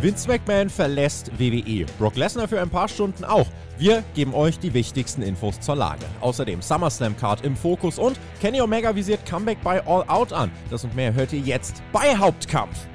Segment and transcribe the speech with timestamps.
[0.00, 1.84] Vince McMahon verlässt WWE.
[1.98, 3.48] Brock Lesnar für ein paar Stunden auch.
[3.78, 6.04] Wir geben euch die wichtigsten Infos zur Lage.
[6.20, 10.52] Außerdem SummerSlam Card im Fokus und Kenny Omega visiert Comeback bei All Out an.
[10.70, 12.86] Das und mehr hört ihr jetzt bei Hauptkampf.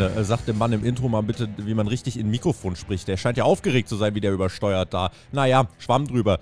[0.00, 3.08] Freunde, äh, sagt dem Mann im Intro mal bitte, wie man richtig in Mikrofon spricht.
[3.08, 5.10] Der scheint ja aufgeregt zu sein, wie der übersteuert da.
[5.32, 6.38] Naja, Schwamm drüber.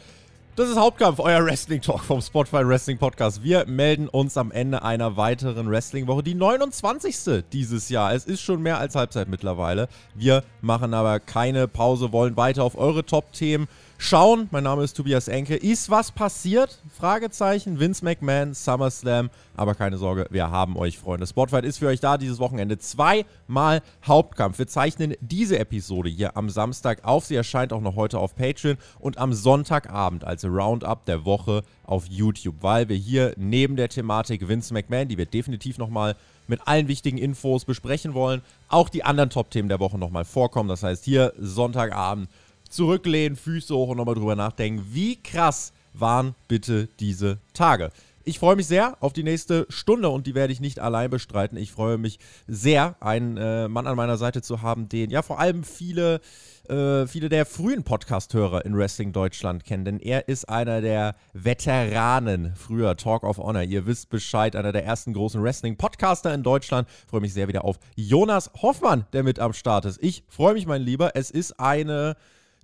[0.55, 3.45] Das ist Hauptkampf, euer Wrestling Talk vom Spotify Wrestling Podcast.
[3.45, 7.45] Wir melden uns am Ende einer weiteren Wrestling-Woche, die 29.
[7.53, 8.13] dieses Jahr.
[8.13, 9.89] Es ist schon mehr als Halbzeit mittlerweile.
[10.15, 13.69] Wir machen aber keine Pause, wollen weiter auf eure Top-Themen
[13.99, 14.49] schauen.
[14.53, 15.57] Mein Name ist Tobias Enke.
[15.57, 16.79] Ist was passiert?
[16.89, 17.81] Fragezeichen.
[17.81, 19.29] Vince McMahon, SummerSlam.
[19.57, 21.27] Aber keine Sorge, wir haben euch, Freunde.
[21.27, 22.79] Spotlight ist für euch da dieses Wochenende.
[22.79, 24.59] Zweimal Hauptkampf.
[24.59, 27.27] Wir zeichnen diese Episode hier am Samstag auf.
[27.27, 32.07] Sie erscheint auch noch heute auf Patreon und am Sonntagabend als Roundup der Woche auf
[32.07, 36.15] YouTube, weil wir hier neben der Thematik Vince McMahon, die wir definitiv nochmal
[36.47, 40.69] mit allen wichtigen Infos besprechen wollen, auch die anderen Top-Themen der Woche nochmal vorkommen.
[40.69, 42.29] Das heißt, hier Sonntagabend
[42.69, 47.91] zurücklehnen, Füße hoch und nochmal drüber nachdenken, wie krass waren bitte diese Tage.
[48.29, 51.57] Ich freue mich sehr auf die nächste Stunde und die werde ich nicht allein bestreiten.
[51.57, 55.41] Ich freue mich sehr, einen äh, Mann an meiner Seite zu haben, den ja vor
[55.41, 56.21] allem viele,
[56.69, 59.87] äh, viele der frühen Podcast-Hörer in Wrestling Deutschland kennen.
[59.87, 63.63] Denn er ist einer der Veteranen früher Talk of Honor.
[63.63, 66.87] Ihr wisst Bescheid, einer der ersten großen Wrestling-Podcaster in Deutschland.
[67.05, 70.03] Ich freue mich sehr wieder auf Jonas Hoffmann, der mit am Start ist.
[70.03, 71.13] Ich freue mich, mein Lieber.
[71.17, 72.15] Es ist eine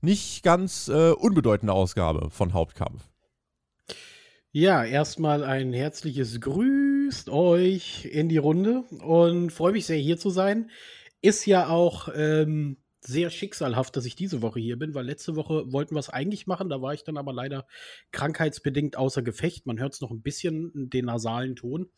[0.05, 3.09] nicht ganz äh, unbedeutende Ausgabe von Hauptkampf.
[4.53, 10.31] Ja, erstmal ein herzliches Grüßt euch in die Runde und freue mich sehr hier zu
[10.31, 10.71] sein.
[11.23, 15.73] Ist ja auch ähm, sehr schicksalhaft, dass ich diese Woche hier bin, weil letzte Woche
[15.73, 17.67] wollten wir es eigentlich machen, da war ich dann aber leider
[18.13, 19.67] krankheitsbedingt außer Gefecht.
[19.67, 21.91] Man hört es noch ein bisschen, den nasalen Ton.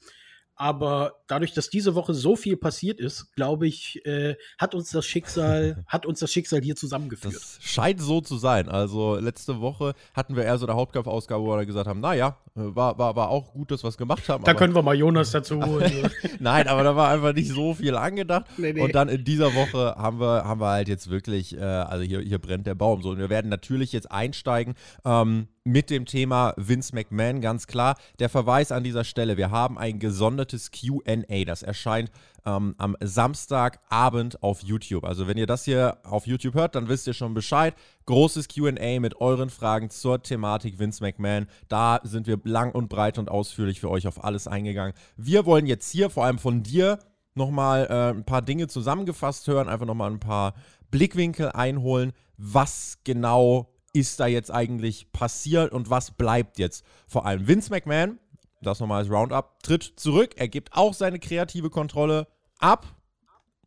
[0.59, 5.05] Aber dadurch, dass diese Woche so viel passiert ist, glaube ich, äh, hat uns das
[5.05, 7.34] Schicksal, hat uns das Schicksal hier zusammengeführt.
[7.34, 8.71] Das scheint so zu sein.
[8.71, 12.99] Also letzte Woche hatten wir eher so eine Hauptkampfausgabe, wo wir gesagt haben, naja, war,
[12.99, 14.45] war, war auch gut, dass wir es gemacht haben.
[14.45, 16.11] Da können wir mal Jonas dazu holen.
[16.41, 18.47] Nein, aber da war einfach nicht so viel angedacht.
[18.56, 18.81] Nee, nee.
[18.81, 22.21] Und dann in dieser Woche haben wir, haben wir halt jetzt wirklich, äh, also hier,
[22.21, 23.03] hier brennt der Baum.
[23.03, 24.75] So, und wir werden natürlich jetzt einsteigen.
[25.05, 27.97] Ähm, mit dem Thema Vince McMahon, ganz klar.
[28.21, 32.12] Der Verweis an dieser Stelle, wir haben ein gesondertes QA, das erscheint
[32.47, 35.04] ähm, am Samstagabend auf YouTube.
[35.04, 37.75] Also wenn ihr das hier auf YouTube hört, dann wisst ihr schon Bescheid.
[38.06, 41.49] Großes QA mit euren Fragen zur Thematik Vince McMahon.
[41.66, 44.94] Da sind wir lang und breit und ausführlich für euch auf alles eingegangen.
[45.16, 47.00] Wir wollen jetzt hier vor allem von dir
[47.34, 50.54] nochmal äh, ein paar Dinge zusammengefasst hören, einfach nochmal ein paar
[50.93, 56.84] Blickwinkel einholen, was genau ist da jetzt eigentlich passiert und was bleibt jetzt?
[57.09, 58.19] Vor allem Vince McMahon,
[58.61, 60.34] das nochmal als Roundup, tritt zurück.
[60.37, 62.87] Er gibt auch seine kreative Kontrolle ab,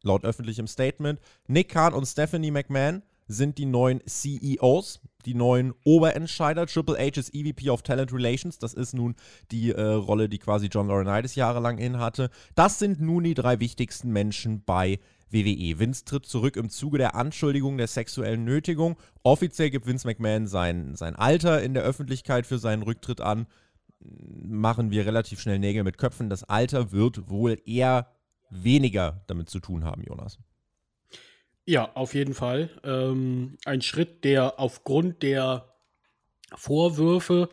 [0.03, 1.19] laut öffentlichem Statement.
[1.47, 6.67] Nick Khan und Stephanie McMahon sind die neuen CEOs, die neuen Oberentscheider.
[6.67, 8.59] Triple H ist EVP of Talent Relations.
[8.59, 9.15] Das ist nun
[9.51, 12.29] die äh, Rolle, die quasi John Laurinaitis jahrelang innehatte.
[12.53, 14.99] Das sind nun die drei wichtigsten Menschen bei
[15.31, 15.79] WWE.
[15.79, 18.97] Vince tritt zurück im Zuge der Anschuldigung der sexuellen Nötigung.
[19.23, 23.47] Offiziell gibt Vince McMahon sein, sein Alter in der Öffentlichkeit für seinen Rücktritt an.
[23.99, 26.29] Machen wir relativ schnell Nägel mit Köpfen.
[26.29, 28.07] Das Alter wird wohl eher
[28.49, 30.39] weniger damit zu tun haben, Jonas.
[31.65, 32.69] Ja, auf jeden Fall.
[32.83, 35.75] Ähm, ein Schritt, der aufgrund der
[36.55, 37.49] Vorwürfe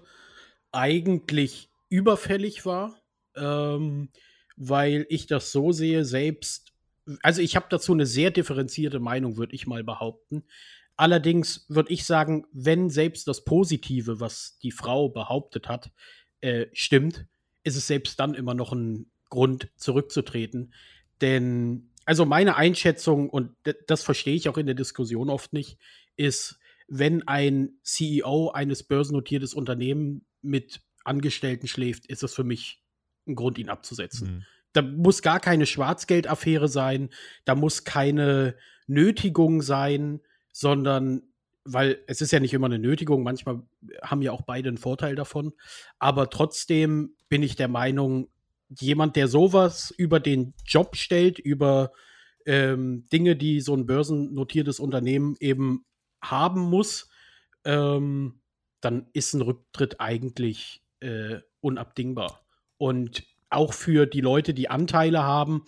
[0.73, 2.95] eigentlich überfällig war,
[3.35, 4.09] ähm,
[4.57, 6.73] weil ich das so sehe, selbst
[7.23, 10.45] also ich habe dazu eine sehr differenzierte Meinung, würde ich mal behaupten.
[10.97, 15.91] Allerdings würde ich sagen, wenn selbst das Positive, was die Frau behauptet hat,
[16.41, 17.27] äh, stimmt,
[17.65, 20.73] ist es selbst dann immer noch ein Grund, zurückzutreten.
[21.21, 23.53] Denn, also meine Einschätzung, und
[23.87, 25.79] das verstehe ich auch in der Diskussion oft nicht,
[26.17, 26.59] ist,
[26.89, 32.83] wenn ein CEO eines börsennotiertes Unternehmens mit Angestellten schläft, ist das für mich
[33.27, 34.29] ein Grund, ihn abzusetzen.
[34.29, 34.45] Mhm.
[34.77, 37.09] Da muss gar keine Schwarzgeldaffäre sein,
[37.45, 38.57] da muss keine
[38.87, 40.21] Nötigung sein,
[40.53, 41.23] sondern
[41.65, 43.63] weil es ist ja nicht immer eine Nötigung, manchmal
[44.03, 45.53] haben ja auch beide einen Vorteil davon.
[45.99, 48.29] Aber trotzdem bin ich der Meinung,
[48.69, 51.93] jemand, der sowas über den Job stellt, über
[52.45, 55.85] ähm, Dinge, die so ein börsennotiertes Unternehmen eben
[56.23, 57.09] haben muss,
[57.65, 58.41] ähm,
[58.81, 62.45] dann ist ein Rücktritt eigentlich äh, unabdingbar.
[62.79, 65.65] Und auch für die Leute, die Anteile haben,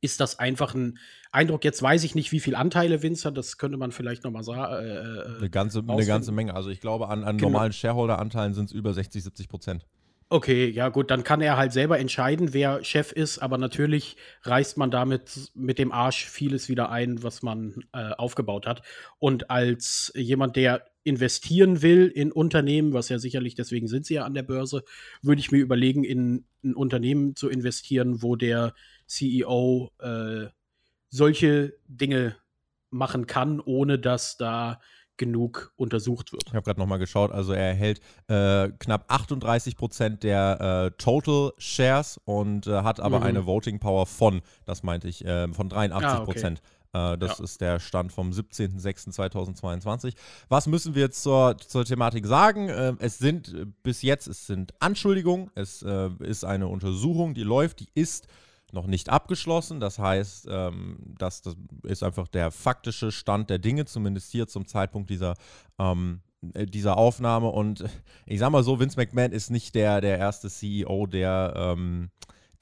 [0.00, 0.98] ist das einfach ein
[1.32, 1.64] Eindruck.
[1.64, 4.72] Jetzt weiß ich nicht, wie viele Anteile Vince hat, das könnte man vielleicht nochmal sagen.
[4.72, 6.54] Äh, äh, eine, ganze, eine ganze Menge.
[6.54, 7.50] Also ich glaube, an, an genau.
[7.50, 9.86] normalen Shareholder-Anteilen sind es über 60, 70 Prozent.
[10.32, 14.76] Okay, ja gut, dann kann er halt selber entscheiden, wer Chef ist, aber natürlich reißt
[14.76, 18.82] man damit mit dem Arsch vieles wieder ein, was man äh, aufgebaut hat.
[19.18, 24.24] Und als jemand, der investieren will in Unternehmen, was ja sicherlich, deswegen sind sie ja
[24.24, 24.84] an der Börse,
[25.20, 28.72] würde ich mir überlegen, in ein Unternehmen zu investieren, wo der
[29.08, 30.46] CEO äh,
[31.08, 32.36] solche Dinge
[32.90, 34.80] machen kann, ohne dass da
[35.20, 36.44] genug untersucht wird.
[36.46, 41.52] Ich habe gerade nochmal geschaut, also er erhält äh, knapp 38 Prozent der äh, Total
[41.58, 43.26] Shares und äh, hat aber mhm.
[43.26, 46.62] eine Voting Power von, das meinte ich, äh, von 83 Prozent.
[46.92, 47.14] Ah, okay.
[47.14, 47.44] Äh, das ja.
[47.44, 50.14] ist der Stand vom 17.06.2022.
[50.48, 52.70] Was müssen wir jetzt zur, zur Thematik sagen?
[52.70, 57.80] Ähm, es sind bis jetzt, es sind Anschuldigungen, es äh, ist eine Untersuchung, die läuft,
[57.80, 58.26] die ist
[58.72, 59.80] noch nicht abgeschlossen.
[59.80, 64.66] Das heißt, ähm, das, das, ist einfach der faktische Stand der Dinge, zumindest hier zum
[64.66, 65.34] Zeitpunkt dieser,
[65.78, 66.20] ähm,
[66.54, 67.48] äh, dieser Aufnahme.
[67.48, 67.84] Und
[68.26, 72.10] ich sag mal so, Vince McMahon ist nicht der, der erste CEO, der, ähm,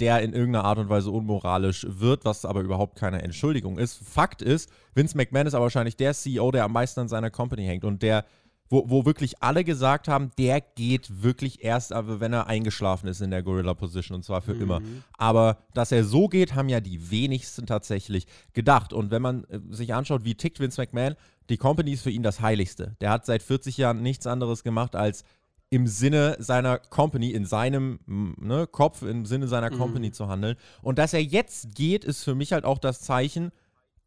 [0.01, 3.97] der in irgendeiner Art und Weise unmoralisch wird, was aber überhaupt keine Entschuldigung ist.
[3.97, 7.65] Fakt ist, Vince McMahon ist aber wahrscheinlich der CEO, der am meisten an seiner Company
[7.65, 8.25] hängt und der
[8.69, 13.21] wo, wo wirklich alle gesagt haben, der geht wirklich erst, aber wenn er eingeschlafen ist
[13.21, 14.63] in der Gorilla Position und zwar für mhm.
[14.63, 14.83] immer.
[15.17, 18.93] Aber dass er so geht, haben ja die wenigsten tatsächlich gedacht.
[18.93, 21.15] Und wenn man äh, sich anschaut, wie tickt Vince McMahon,
[21.49, 22.97] die Company ist für ihn das Heiligste.
[23.01, 25.25] Der hat seit 40 Jahren nichts anderes gemacht, als
[25.71, 29.79] im Sinne seiner Company, in seinem ne, Kopf, im Sinne seiner mhm.
[29.79, 30.57] Company zu handeln.
[30.83, 33.51] Und dass er jetzt geht, ist für mich halt auch das Zeichen,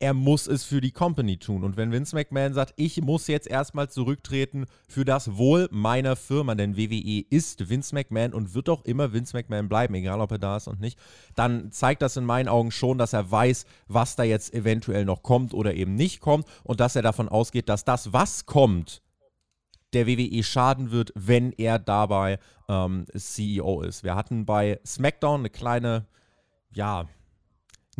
[0.01, 1.63] er muss es für die Company tun.
[1.63, 6.55] Und wenn Vince McMahon sagt, ich muss jetzt erstmal zurücktreten für das Wohl meiner Firma,
[6.55, 10.39] denn WWE ist Vince McMahon und wird auch immer Vince McMahon bleiben, egal ob er
[10.39, 10.97] da ist und nicht,
[11.35, 15.21] dann zeigt das in meinen Augen schon, dass er weiß, was da jetzt eventuell noch
[15.21, 19.03] kommt oder eben nicht kommt und dass er davon ausgeht, dass das, was kommt,
[19.93, 24.03] der WWE schaden wird, wenn er dabei ähm, CEO ist.
[24.03, 26.07] Wir hatten bei SmackDown eine kleine,
[26.73, 27.07] ja,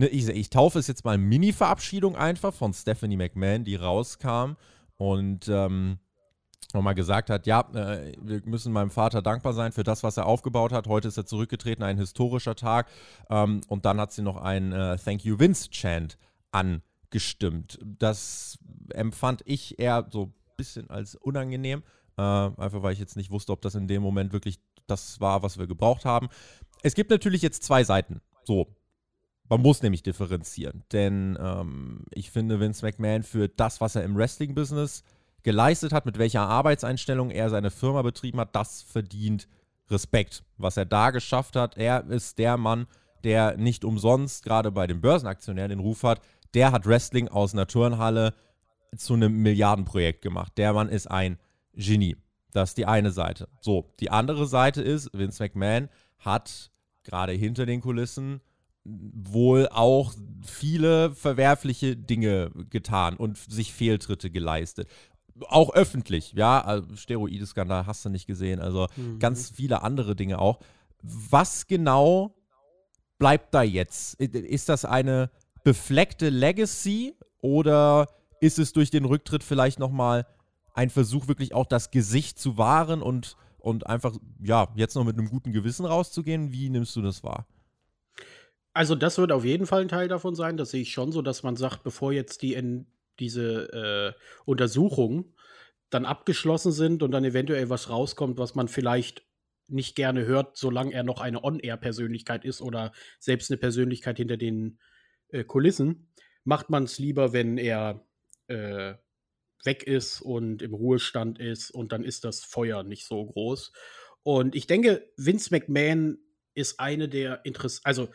[0.01, 4.53] ne, ich, ich taufe es jetzt mal Mini-Verabschiedung einfach von Stephanie McMahon, die rauskam
[4.97, 5.99] und ähm,
[6.73, 10.25] nochmal gesagt hat, ja, äh, wir müssen meinem Vater dankbar sein für das, was er
[10.25, 10.87] aufgebaut hat.
[10.87, 12.87] Heute ist er zurückgetreten, ein historischer Tag.
[13.29, 16.17] Ähm, und dann hat sie noch einen äh, Thank You Vince Chant
[16.51, 17.79] angestimmt.
[17.83, 18.57] Das
[18.89, 21.83] empfand ich eher so ein bisschen als unangenehm,
[22.17, 25.43] äh, einfach weil ich jetzt nicht wusste, ob das in dem Moment wirklich das war,
[25.43, 26.29] was wir gebraucht haben.
[26.81, 28.21] Es gibt natürlich jetzt zwei Seiten.
[28.43, 28.75] So,
[29.51, 34.15] man muss nämlich differenzieren, denn ähm, ich finde, Vince McMahon für das, was er im
[34.15, 35.03] Wrestling-Business
[35.43, 39.49] geleistet hat, mit welcher Arbeitseinstellung er seine Firma betrieben hat, das verdient
[39.89, 40.45] Respekt.
[40.55, 42.87] Was er da geschafft hat, er ist der Mann,
[43.25, 46.21] der nicht umsonst gerade bei den Börsenaktionären den Ruf hat,
[46.53, 48.33] der hat Wrestling aus einer Turnhalle
[48.95, 50.53] zu einem Milliardenprojekt gemacht.
[50.55, 51.37] Der Mann ist ein
[51.73, 52.15] Genie.
[52.53, 53.49] Das ist die eine Seite.
[53.59, 55.89] So, die andere Seite ist, Vince McMahon
[56.19, 56.71] hat
[57.03, 58.39] gerade hinter den Kulissen
[58.83, 60.13] wohl auch
[60.43, 64.89] viele verwerfliche Dinge getan und sich Fehltritte geleistet.
[65.47, 69.19] Auch öffentlich, ja, also Steroideskandal hast du nicht gesehen, also mhm.
[69.19, 70.59] ganz viele andere Dinge auch.
[71.01, 72.35] Was genau
[73.17, 74.15] bleibt da jetzt?
[74.15, 75.29] Ist das eine
[75.63, 78.07] befleckte Legacy oder
[78.39, 80.25] ist es durch den Rücktritt vielleicht nochmal
[80.73, 85.17] ein Versuch, wirklich auch das Gesicht zu wahren und, und einfach, ja, jetzt noch mit
[85.17, 86.51] einem guten Gewissen rauszugehen?
[86.51, 87.45] Wie nimmst du das wahr?
[88.73, 90.57] Also, das wird auf jeden Fall ein Teil davon sein.
[90.57, 92.87] Das sehe ich schon so, dass man sagt, bevor jetzt die in
[93.19, 95.35] diese äh, Untersuchungen
[95.89, 99.23] dann abgeschlossen sind und dann eventuell was rauskommt, was man vielleicht
[99.67, 104.79] nicht gerne hört, solange er noch eine On-Air-Persönlichkeit ist oder selbst eine Persönlichkeit hinter den
[105.29, 106.09] äh, Kulissen,
[106.43, 108.05] macht man es lieber, wenn er
[108.47, 108.95] äh,
[109.63, 113.71] weg ist und im Ruhestand ist und dann ist das Feuer nicht so groß.
[114.23, 116.19] Und ich denke, Vince McMahon
[116.53, 118.09] ist eine der Interess also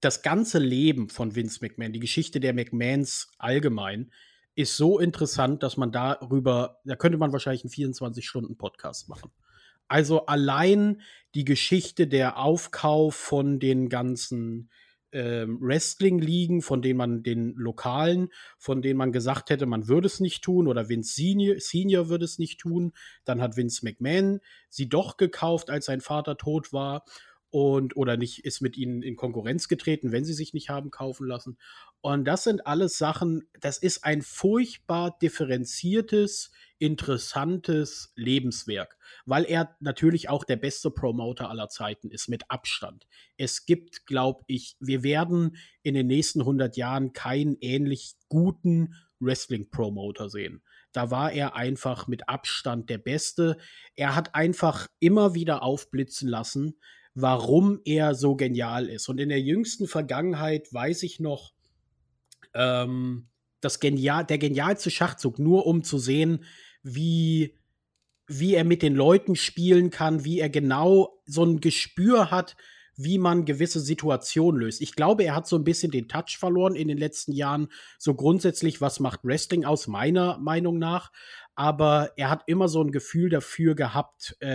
[0.00, 4.10] das ganze Leben von Vince McMahon, die Geschichte der McMahons allgemein,
[4.54, 9.30] ist so interessant, dass man darüber, da könnte man wahrscheinlich einen 24-Stunden-Podcast machen.
[9.88, 11.02] Also allein
[11.34, 14.70] die Geschichte der Aufkauf von den ganzen
[15.12, 20.20] ähm, Wrestling-Ligen, von denen man den Lokalen, von denen man gesagt hätte, man würde es
[20.20, 22.92] nicht tun oder Vince Senior, Senior würde es nicht tun.
[23.24, 27.04] Dann hat Vince McMahon sie doch gekauft, als sein Vater tot war
[27.56, 31.26] und oder nicht ist mit ihnen in Konkurrenz getreten, wenn sie sich nicht haben kaufen
[31.26, 31.56] lassen.
[32.02, 40.28] Und das sind alles Sachen, das ist ein furchtbar differenziertes, interessantes Lebenswerk, weil er natürlich
[40.28, 43.06] auch der beste Promoter aller Zeiten ist, mit Abstand.
[43.38, 50.28] Es gibt, glaube ich, wir werden in den nächsten 100 Jahren keinen ähnlich guten Wrestling-Promoter
[50.28, 50.62] sehen.
[50.92, 53.56] Da war er einfach mit Abstand der Beste.
[53.94, 56.74] Er hat einfach immer wieder aufblitzen lassen,
[57.16, 59.08] warum er so genial ist.
[59.08, 61.54] Und in der jüngsten Vergangenheit weiß ich noch,
[62.54, 63.28] ähm,
[63.62, 66.44] das genial, der genialste Schachzug, nur um zu sehen,
[66.82, 67.54] wie,
[68.26, 72.54] wie er mit den Leuten spielen kann, wie er genau so ein Gespür hat,
[72.96, 74.82] wie man gewisse Situationen löst.
[74.82, 77.68] Ich glaube, er hat so ein bisschen den Touch verloren in den letzten Jahren.
[77.98, 81.12] So grundsätzlich, was macht Wrestling aus, meiner Meinung nach.
[81.56, 84.46] Aber er hat immer so ein Gefühl dafür gehabt, äh,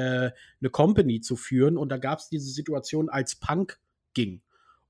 [0.61, 1.77] eine Company zu führen.
[1.77, 3.79] Und da gab es diese Situation, als Punk
[4.13, 4.41] ging.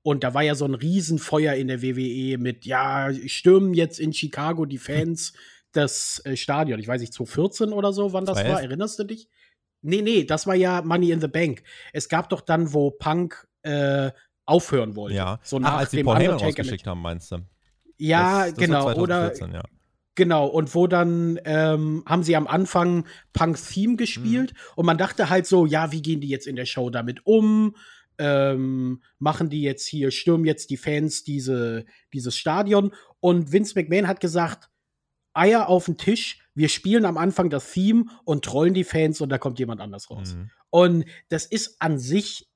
[0.02, 4.12] Und da war ja so ein Riesenfeuer in der WWE mit, ja, stürmen jetzt in
[4.12, 5.32] Chicago die Fans
[5.72, 6.78] das äh, Stadion.
[6.78, 8.62] Ich weiß nicht, 2014 oder so, wann das war.
[8.62, 9.28] Erinnerst du dich?
[9.80, 11.62] Nee, nee, das war ja Money in the Bank.
[11.92, 14.10] Es gab doch dann, wo Punk äh,
[14.44, 15.16] aufhören wollte.
[15.16, 17.38] Ja, so nach Ach, als dem Paul Heyman rausgeschickt haben, meinst du?
[17.98, 18.92] Ja, das, das genau.
[18.94, 19.62] oder ja.
[20.14, 24.58] Genau, und wo dann ähm, haben sie am Anfang Punks Theme gespielt mhm.
[24.76, 27.74] und man dachte halt so, ja, wie gehen die jetzt in der Show damit um?
[28.18, 32.92] Ähm, machen die jetzt hier, stürmen jetzt die Fans diese, dieses Stadion?
[33.20, 34.68] Und Vince McMahon hat gesagt,
[35.32, 39.30] Eier auf den Tisch, wir spielen am Anfang das Theme und trollen die Fans und
[39.30, 40.34] da kommt jemand anders raus.
[40.34, 40.50] Mhm.
[40.68, 42.50] Und das ist an sich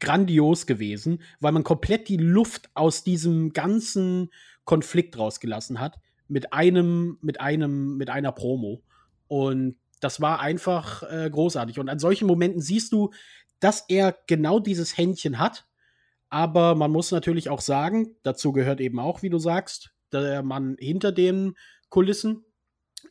[0.00, 4.30] grandios gewesen, weil man komplett die Luft aus diesem ganzen
[4.64, 8.82] Konflikt rausgelassen hat mit einem, mit einem, mit einer Promo.
[9.26, 11.78] Und das war einfach äh, großartig.
[11.78, 13.10] Und an solchen Momenten siehst du,
[13.60, 15.66] dass er genau dieses Händchen hat.
[16.30, 20.76] Aber man muss natürlich auch sagen, dazu gehört eben auch, wie du sagst, der Mann
[20.78, 21.54] hinter den
[21.88, 22.44] Kulissen,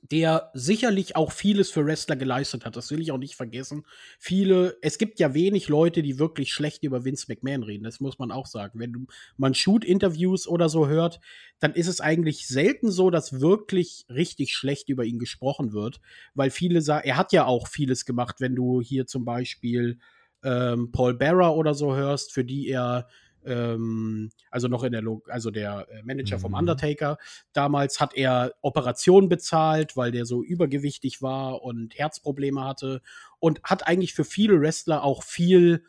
[0.01, 2.75] der sicherlich auch vieles für Wrestler geleistet hat.
[2.75, 3.83] Das will ich auch nicht vergessen.
[4.19, 7.83] Viele, es gibt ja wenig Leute, die wirklich schlecht über Vince McMahon reden.
[7.83, 8.79] Das muss man auch sagen.
[8.79, 11.19] Wenn man Shoot-Interviews oder so hört,
[11.59, 15.99] dann ist es eigentlich selten so, dass wirklich richtig schlecht über ihn gesprochen wird,
[16.33, 18.37] weil viele sagen, er hat ja auch vieles gemacht.
[18.39, 19.99] Wenn du hier zum Beispiel
[20.43, 23.07] ähm, Paul Barra oder so hörst, für die er
[23.47, 26.41] ähm, also noch in der, Lo also der äh, Manager mhm.
[26.41, 27.17] vom Undertaker.
[27.53, 33.01] Damals hat er Operationen bezahlt, weil der so übergewichtig war und Herzprobleme hatte
[33.39, 35.83] und hat eigentlich für viele Wrestler auch viel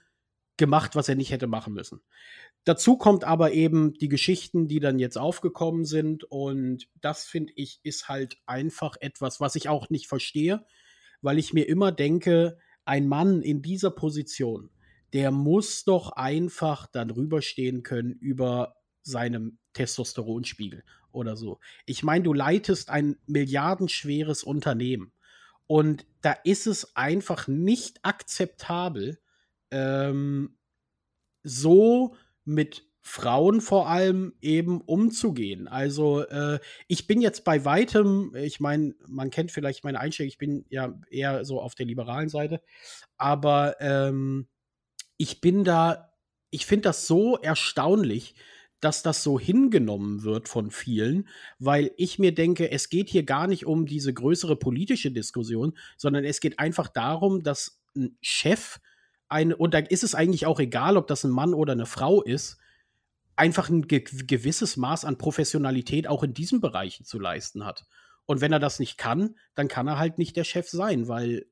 [0.56, 2.00] gemacht, was er nicht hätte machen müssen.
[2.64, 7.80] Dazu kommt aber eben die Geschichten, die dann jetzt aufgekommen sind und das finde ich
[7.82, 10.66] ist halt einfach etwas, was ich auch nicht verstehe,
[11.22, 14.70] weil ich mir immer denke, ein Mann in dieser Position,
[15.12, 21.60] der muss doch einfach dann rüberstehen können über seinem Testosteronspiegel oder so.
[21.86, 25.12] Ich meine, du leitest ein milliardenschweres Unternehmen
[25.66, 29.18] und da ist es einfach nicht akzeptabel,
[29.70, 30.56] ähm,
[31.42, 35.66] so mit Frauen vor allem eben umzugehen.
[35.66, 40.38] Also äh, ich bin jetzt bei weitem, ich meine, man kennt vielleicht meine Einstellung, ich
[40.38, 42.60] bin ja eher so auf der liberalen Seite,
[43.16, 44.48] aber ähm,
[45.18, 46.14] ich bin da,
[46.50, 48.34] ich finde das so erstaunlich,
[48.80, 53.48] dass das so hingenommen wird von vielen, weil ich mir denke, es geht hier gar
[53.48, 58.78] nicht um diese größere politische Diskussion, sondern es geht einfach darum, dass ein Chef
[59.28, 62.22] eine, und da ist es eigentlich auch egal, ob das ein Mann oder eine Frau
[62.22, 62.58] ist,
[63.36, 67.84] einfach ein ge gewisses Maß an Professionalität auch in diesen Bereichen zu leisten hat.
[68.26, 71.46] Und wenn er das nicht kann, dann kann er halt nicht der Chef sein, weil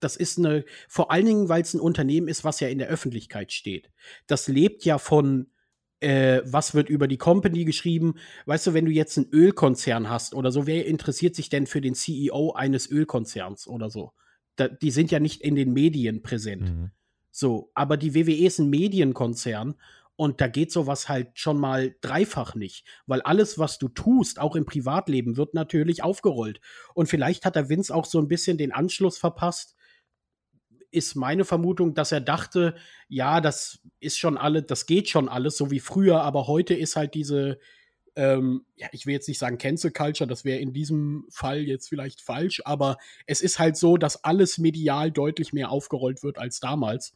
[0.00, 2.88] das ist eine, vor allen Dingen, weil es ein Unternehmen ist, was ja in der
[2.88, 3.90] Öffentlichkeit steht.
[4.26, 5.50] Das lebt ja von,
[6.00, 8.14] äh, was wird über die Company geschrieben.
[8.44, 11.80] Weißt du, wenn du jetzt einen Ölkonzern hast oder so, wer interessiert sich denn für
[11.80, 14.12] den CEO eines Ölkonzerns oder so?
[14.56, 16.70] Da, die sind ja nicht in den Medien präsent.
[16.70, 16.90] Mhm.
[17.30, 19.76] So, aber die WWE ist ein Medienkonzern
[20.16, 24.56] und da geht sowas halt schon mal dreifach nicht, weil alles, was du tust, auch
[24.56, 26.60] im Privatleben, wird natürlich aufgerollt.
[26.94, 29.75] Und vielleicht hat der Vince auch so ein bisschen den Anschluss verpasst
[30.96, 32.74] ist meine Vermutung, dass er dachte,
[33.08, 36.96] ja, das ist schon alles, das geht schon alles, so wie früher, aber heute ist
[36.96, 37.58] halt diese,
[38.16, 41.88] ähm, ja, ich will jetzt nicht sagen Cancel Culture, das wäre in diesem Fall jetzt
[41.88, 46.60] vielleicht falsch, aber es ist halt so, dass alles medial deutlich mehr aufgerollt wird als
[46.60, 47.14] damals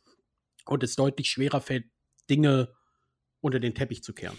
[0.66, 1.86] und es deutlich schwerer fällt,
[2.28, 2.68] Dinge
[3.40, 4.38] unter den Teppich zu kehren.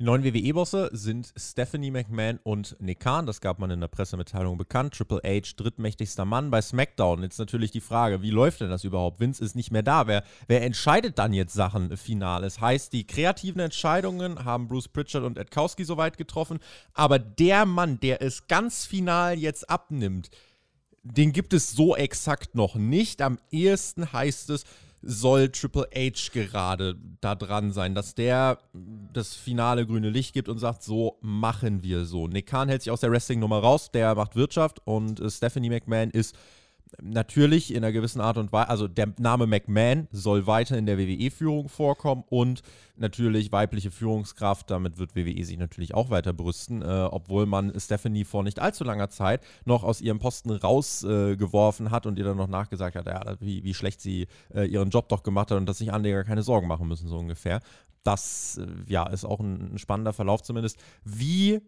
[0.00, 3.26] Die neuen WWE-Bosse sind Stephanie McMahon und Nick Khan.
[3.26, 4.94] Das gab man in der Pressemitteilung bekannt.
[4.94, 7.22] Triple H, drittmächtigster Mann bei SmackDown.
[7.22, 9.20] Jetzt natürlich die Frage, wie läuft denn das überhaupt?
[9.20, 10.06] Vince ist nicht mehr da.
[10.06, 12.62] Wer, wer entscheidet dann jetzt Sachen Finales?
[12.62, 16.60] Heißt, die kreativen Entscheidungen haben Bruce Pritchard und Ed Kowski soweit getroffen.
[16.94, 20.30] Aber der Mann, der es ganz final jetzt abnimmt,
[21.02, 23.20] den gibt es so exakt noch nicht.
[23.20, 24.64] Am ehesten heißt es,
[25.02, 28.58] soll Triple H gerade da dran sein, dass der
[29.12, 32.28] das finale grüne Licht gibt und sagt, so machen wir so.
[32.28, 36.10] Nick Khan hält sich aus der Wrestling-Nummer raus, der macht Wirtschaft und äh, Stephanie McMahon
[36.10, 36.36] ist
[37.00, 40.98] natürlich in einer gewissen Art und Weise, also der Name McMahon soll weiter in der
[40.98, 42.62] WWE-Führung vorkommen und
[42.96, 48.24] natürlich weibliche Führungskraft, damit wird WWE sich natürlich auch weiter brüsten, äh, obwohl man Stephanie
[48.24, 52.36] vor nicht allzu langer Zeit noch aus ihrem Posten rausgeworfen äh, hat und ihr dann
[52.36, 55.66] noch nachgesagt hat, ja, wie, wie schlecht sie äh, ihren Job doch gemacht hat und
[55.66, 57.60] dass sich Anleger keine Sorgen machen müssen, so ungefähr.
[58.02, 60.78] Das äh, ja, ist auch ein, ein spannender Verlauf zumindest.
[61.04, 61.60] Wie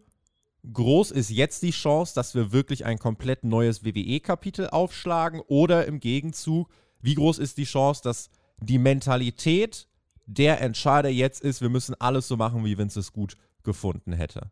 [0.71, 5.41] groß ist jetzt die Chance, dass wir wirklich ein komplett neues WWE-Kapitel aufschlagen?
[5.47, 6.69] Oder im Gegenzug,
[7.01, 8.29] wie groß ist die Chance, dass
[8.59, 9.87] die Mentalität
[10.25, 14.51] der Entscheider jetzt ist, wir müssen alles so machen, wie Vince es gut gefunden hätte?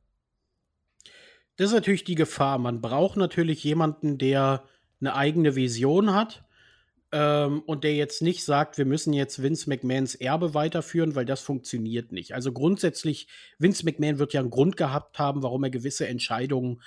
[1.56, 2.58] Das ist natürlich die Gefahr.
[2.58, 4.64] Man braucht natürlich jemanden, der
[5.00, 6.44] eine eigene Vision hat
[7.12, 11.42] ähm, und der jetzt nicht sagt, wir müssen jetzt Vince McMahons Erbe weiterführen, weil das
[11.42, 12.34] funktioniert nicht.
[12.34, 13.28] Also grundsätzlich,
[13.60, 16.82] Vince McMahon wird ja einen Grund gehabt haben, warum er gewisse Entscheidungen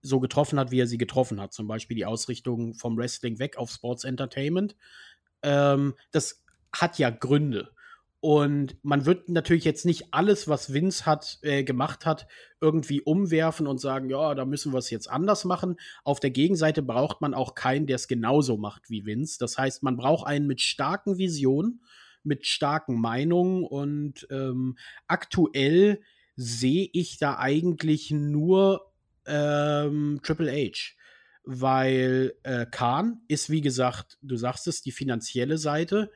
[0.00, 1.52] so getroffen hat, wie er sie getroffen hat.
[1.52, 4.76] Zum Beispiel die Ausrichtung vom Wrestling weg auf Sports Entertainment.
[5.42, 7.73] Ähm, das hat ja Gründe.
[8.24, 12.26] Und man wird natürlich jetzt nicht alles, was Vince hat, äh, gemacht hat,
[12.58, 15.76] irgendwie umwerfen und sagen, ja, da müssen wir es jetzt anders machen.
[16.04, 19.36] Auf der Gegenseite braucht man auch keinen, der es genauso macht wie Vince.
[19.38, 21.82] Das heißt, man braucht einen mit starken Visionen,
[22.22, 26.00] mit starken Meinungen und ähm, aktuell
[26.34, 28.90] sehe ich da eigentlich nur
[29.26, 30.94] ähm, Triple H.
[31.44, 36.10] Weil äh, Khan ist, wie gesagt, du sagst es, die finanzielle Seite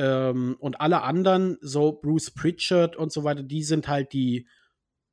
[0.00, 4.48] ähm, und alle anderen, so Bruce Pritchard und so weiter, die sind halt die,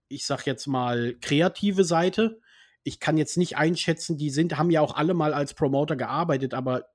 [0.07, 2.39] ich sag jetzt mal, kreative Seite.
[2.83, 6.53] Ich kann jetzt nicht einschätzen, die sind, haben ja auch alle mal als Promoter gearbeitet,
[6.53, 6.85] aber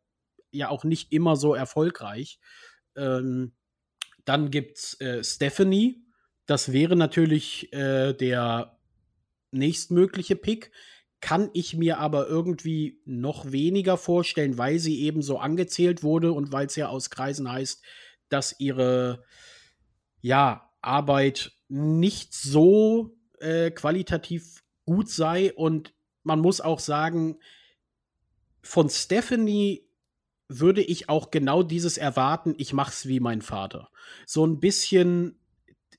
[0.53, 2.39] ja auch nicht immer so erfolgreich.
[2.97, 3.53] Ähm,
[4.25, 6.03] dann gibt's äh, Stephanie.
[6.47, 8.79] Das wäre natürlich äh, der
[9.51, 10.73] nächstmögliche Pick
[11.23, 16.53] kann ich mir aber irgendwie noch weniger vorstellen, weil sie eben so angezählt wurde und
[16.53, 17.81] weil es ja aus Kreisen heißt,
[18.29, 19.25] dass ihre
[20.21, 25.55] ja, Arbeit nicht so äh, qualitativ gut sei.
[25.55, 27.39] Und man muss auch sagen,
[28.61, 29.89] von Stephanie
[30.49, 33.91] würde ich auch genau dieses erwarten, ich mach's wie mein Vater.
[34.27, 35.39] So ein bisschen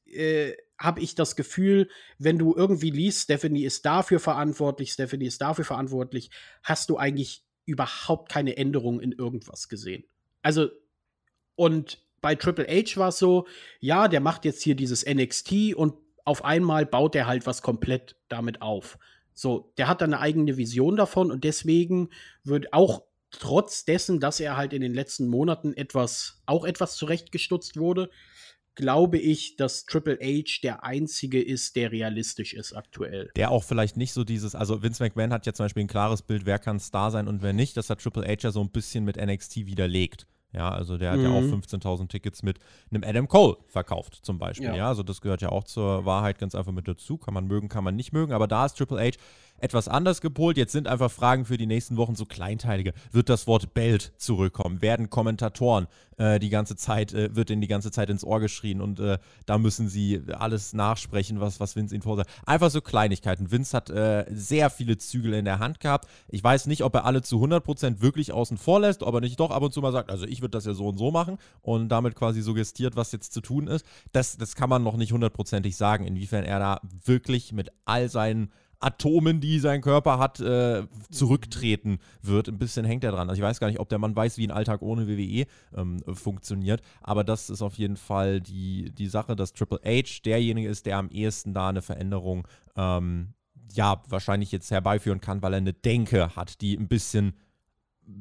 [0.05, 5.41] äh, habe ich das Gefühl, wenn du irgendwie liest, Stephanie ist dafür verantwortlich, Stephanie ist
[5.41, 6.29] dafür verantwortlich,
[6.61, 10.03] hast du eigentlich überhaupt keine Änderung in irgendwas gesehen.
[10.41, 10.69] Also,
[11.55, 13.47] und bei Triple H war es so,
[13.79, 18.17] ja, der macht jetzt hier dieses NXT und auf einmal baut er halt was komplett
[18.27, 18.97] damit auf.
[19.33, 22.09] So, der hat dann eine eigene Vision davon und deswegen
[22.43, 27.77] wird auch trotz dessen, dass er halt in den letzten Monaten etwas, auch etwas zurechtgestutzt
[27.77, 28.09] wurde,
[28.75, 33.31] glaube ich, dass Triple H der einzige ist, der realistisch ist aktuell.
[33.35, 36.21] Der auch vielleicht nicht so dieses, also Vince McMahon hat ja zum Beispiel ein klares
[36.21, 37.77] Bild, wer kann Star sein und wer nicht.
[37.77, 40.27] Das hat Triple H ja so ein bisschen mit NXT widerlegt.
[40.53, 41.25] Ja, also der hat mhm.
[41.25, 42.59] ja auch 15.000 Tickets mit
[42.91, 44.67] einem Adam Cole verkauft, zum Beispiel.
[44.67, 44.75] Ja.
[44.75, 44.87] ja.
[44.87, 47.17] also das gehört ja auch zur Wahrheit ganz einfach mit dazu.
[47.17, 48.33] Kann man mögen, kann man nicht mögen.
[48.33, 49.17] Aber da ist Triple H
[49.63, 50.57] etwas anders gepolt.
[50.57, 52.93] Jetzt sind einfach Fragen für die nächsten Wochen so kleinteilige.
[53.11, 54.81] Wird das Wort Belt zurückkommen?
[54.81, 58.81] Werden Kommentatoren äh, die ganze Zeit, äh, wird ihnen die ganze Zeit ins Ohr geschrien
[58.81, 62.29] und äh, da müssen sie alles nachsprechen, was, was Vince ihnen vorsagt.
[62.45, 63.51] Einfach so Kleinigkeiten.
[63.51, 66.09] Vince hat äh, sehr viele Zügel in der Hand gehabt.
[66.27, 69.39] Ich weiß nicht, ob er alle zu 100% wirklich außen vor lässt, ob er nicht
[69.39, 71.37] doch ab und zu mal sagt, also ich würde das ja so und so machen
[71.61, 73.85] und damit quasi suggestiert, was jetzt zu tun ist.
[74.11, 78.51] Das, das kann man noch nicht hundertprozentig sagen, inwiefern er da wirklich mit all seinen
[78.83, 82.49] Atomen, die sein Körper hat, äh, zurücktreten wird.
[82.49, 83.29] Ein bisschen hängt er dran.
[83.29, 86.03] Also ich weiß gar nicht, ob der Mann weiß, wie ein Alltag ohne WWE ähm,
[86.13, 90.85] funktioniert, aber das ist auf jeden Fall die, die Sache, dass Triple H derjenige ist,
[90.85, 93.33] der am ehesten da eine Veränderung ähm,
[93.71, 97.33] ja, wahrscheinlich jetzt herbeiführen kann, weil er eine Denke hat, die ein bisschen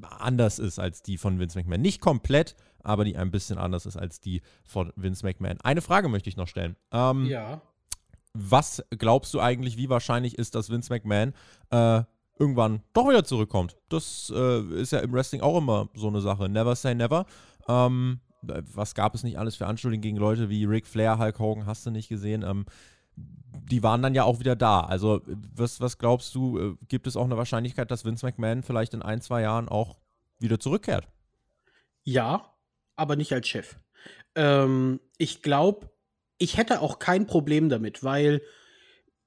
[0.03, 1.83] anders ist als die von Vince McMahon.
[1.83, 5.61] Nicht komplett, aber die ein bisschen anders ist als die von Vince McMahon.
[5.61, 6.77] Eine Frage möchte ich noch stellen.
[6.92, 7.61] Ähm, ja
[8.35, 11.35] was glaubst du eigentlich, wie wahrscheinlich ist, dass Vince McMahon
[11.71, 12.03] äh,
[12.38, 13.77] irgendwann doch wieder zurückkommt?
[13.88, 16.49] Das äh, ist ja im Wrestling auch immer so eine Sache.
[16.49, 17.27] Never say never.
[17.68, 21.66] Ähm, was gab es nicht alles für Anschuldigungen gegen Leute wie Ric Flair, Hulk Hogan,
[21.66, 22.42] hast du nicht gesehen?
[22.42, 22.66] Ähm,
[23.14, 24.81] die waren dann ja auch wieder da.
[24.81, 25.21] Also,
[25.55, 29.03] was, was glaubst du, äh, gibt es auch eine Wahrscheinlichkeit, dass Vince McMahon vielleicht in
[29.03, 29.99] ein, zwei Jahren auch
[30.38, 31.07] wieder zurückkehrt?
[32.03, 32.55] Ja,
[32.97, 33.77] aber nicht als Chef.
[34.35, 35.91] Ähm, ich glaube,
[36.42, 38.42] ich hätte auch kein Problem damit, weil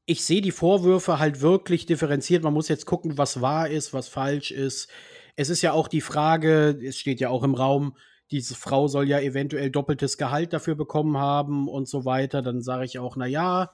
[0.05, 2.43] ich sehe die Vorwürfe halt wirklich differenziert.
[2.43, 4.89] Man muss jetzt gucken, was wahr ist, was falsch ist.
[5.37, 7.95] Es ist ja auch die Frage, es steht ja auch im Raum,
[8.31, 12.41] diese Frau soll ja eventuell doppeltes Gehalt dafür bekommen haben und so weiter.
[12.41, 13.71] Dann sage ich auch, na ja,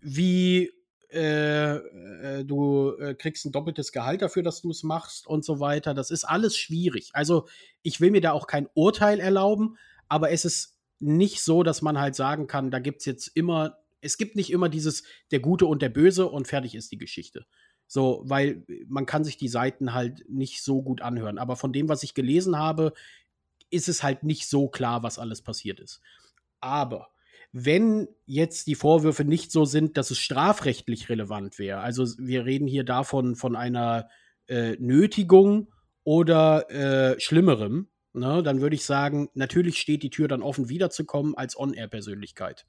[0.00, 0.70] wie
[1.10, 5.60] äh, äh, du äh, kriegst ein doppeltes Gehalt dafür, dass du es machst und so
[5.60, 5.94] weiter.
[5.94, 7.10] Das ist alles schwierig.
[7.14, 7.48] Also
[7.82, 11.98] ich will mir da auch kein Urteil erlauben, aber es ist nicht so, dass man
[11.98, 15.66] halt sagen kann, da gibt es jetzt immer, es gibt nicht immer dieses der Gute
[15.66, 17.46] und der Böse und fertig ist die Geschichte.
[17.86, 21.38] So, weil man kann sich die Seiten halt nicht so gut anhören.
[21.38, 22.92] Aber von dem, was ich gelesen habe,
[23.70, 26.00] ist es halt nicht so klar, was alles passiert ist.
[26.60, 27.08] Aber
[27.52, 32.68] wenn jetzt die Vorwürfe nicht so sind, dass es strafrechtlich relevant wäre, also wir reden
[32.68, 34.08] hier davon von einer
[34.46, 35.72] äh, Nötigung
[36.04, 41.34] oder äh, Schlimmerem, ne, dann würde ich sagen, natürlich steht die Tür dann offen, wiederzukommen
[41.34, 42.66] als On-Air-Persönlichkeit.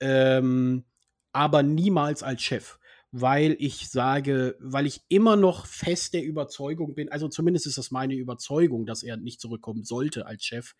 [0.00, 0.84] Ähm,
[1.32, 2.78] aber niemals als Chef
[3.12, 7.90] weil ich sage, weil ich immer noch fest der Überzeugung bin, also zumindest ist das
[7.90, 10.74] meine Überzeugung, dass er nicht zurückkommen sollte als Chef.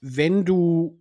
[0.00, 1.00] Wenn du,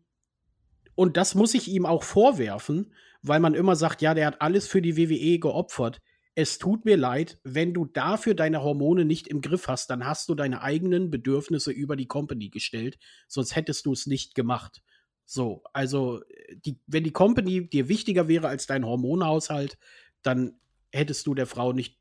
[0.94, 4.68] und das muss ich ihm auch vorwerfen, weil man immer sagt, ja, der hat alles
[4.68, 6.02] für die WWE geopfert.
[6.36, 10.30] Es tut mir leid, wenn du dafür deine Hormone nicht im Griff hast, dann hast
[10.30, 14.82] du deine eigenen Bedürfnisse über die Company gestellt, sonst hättest du es nicht gemacht.
[15.26, 16.22] So, also
[16.66, 19.78] die, wenn die Company dir wichtiger wäre als dein Hormonhaushalt,
[20.22, 20.60] dann
[20.92, 22.00] hättest du der Frau nicht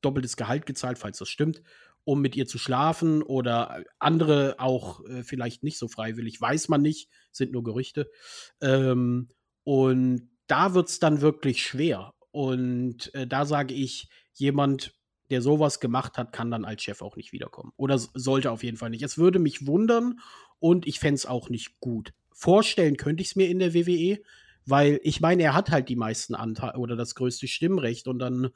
[0.00, 1.62] doppeltes Gehalt gezahlt, falls das stimmt,
[2.04, 6.82] um mit ihr zu schlafen oder andere auch äh, vielleicht nicht so freiwillig, weiß man
[6.82, 8.10] nicht, sind nur Gerüchte.
[8.60, 9.28] Ähm,
[9.64, 12.12] und da wird es dann wirklich schwer.
[12.32, 14.94] Und äh, da sage ich, jemand,
[15.30, 17.72] der sowas gemacht hat, kann dann als Chef auch nicht wiederkommen.
[17.76, 19.02] Oder sollte auf jeden Fall nicht.
[19.02, 20.18] Es würde mich wundern
[20.58, 22.12] und ich fände es auch nicht gut.
[22.32, 24.18] Vorstellen könnte ich es mir in der WWE,
[24.66, 28.50] weil ich meine, er hat halt die meisten Anteile oder das größte Stimmrecht und dann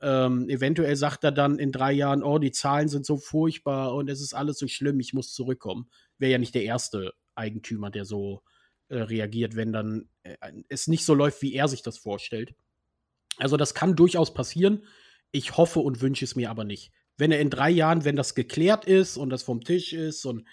[0.00, 4.10] ähm, eventuell sagt er dann in drei Jahren, oh, die Zahlen sind so furchtbar und
[4.10, 5.88] es ist alles so schlimm, ich muss zurückkommen.
[6.18, 8.42] Wäre ja nicht der erste Eigentümer, der so
[8.88, 10.36] äh, reagiert, wenn dann äh,
[10.68, 12.54] es nicht so läuft, wie er sich das vorstellt.
[13.38, 14.82] Also das kann durchaus passieren.
[15.30, 16.92] Ich hoffe und wünsche es mir aber nicht.
[17.16, 20.46] Wenn er in drei Jahren, wenn das geklärt ist und das vom Tisch ist und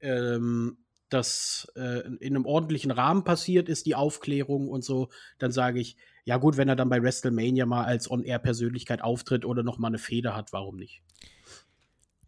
[0.00, 5.80] ähm, das äh, in einem ordentlichen Rahmen passiert ist, die Aufklärung und so, dann sage
[5.80, 9.88] ich, ja gut, wenn er dann bei WrestleMania mal als On-Air-Persönlichkeit auftritt oder noch mal
[9.88, 11.02] eine Feder hat, warum nicht?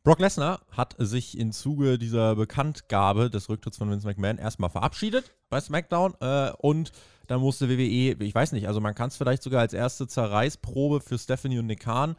[0.05, 5.35] Brock Lesnar hat sich im Zuge dieser Bekanntgabe des Rücktritts von Vince McMahon erstmal verabschiedet
[5.51, 6.93] bei SmackDown äh, und
[7.29, 11.01] dann musste WWE, ich weiß nicht, also man kann es vielleicht sogar als erste Zerreißprobe
[11.01, 12.17] für Stephanie und Nick Khan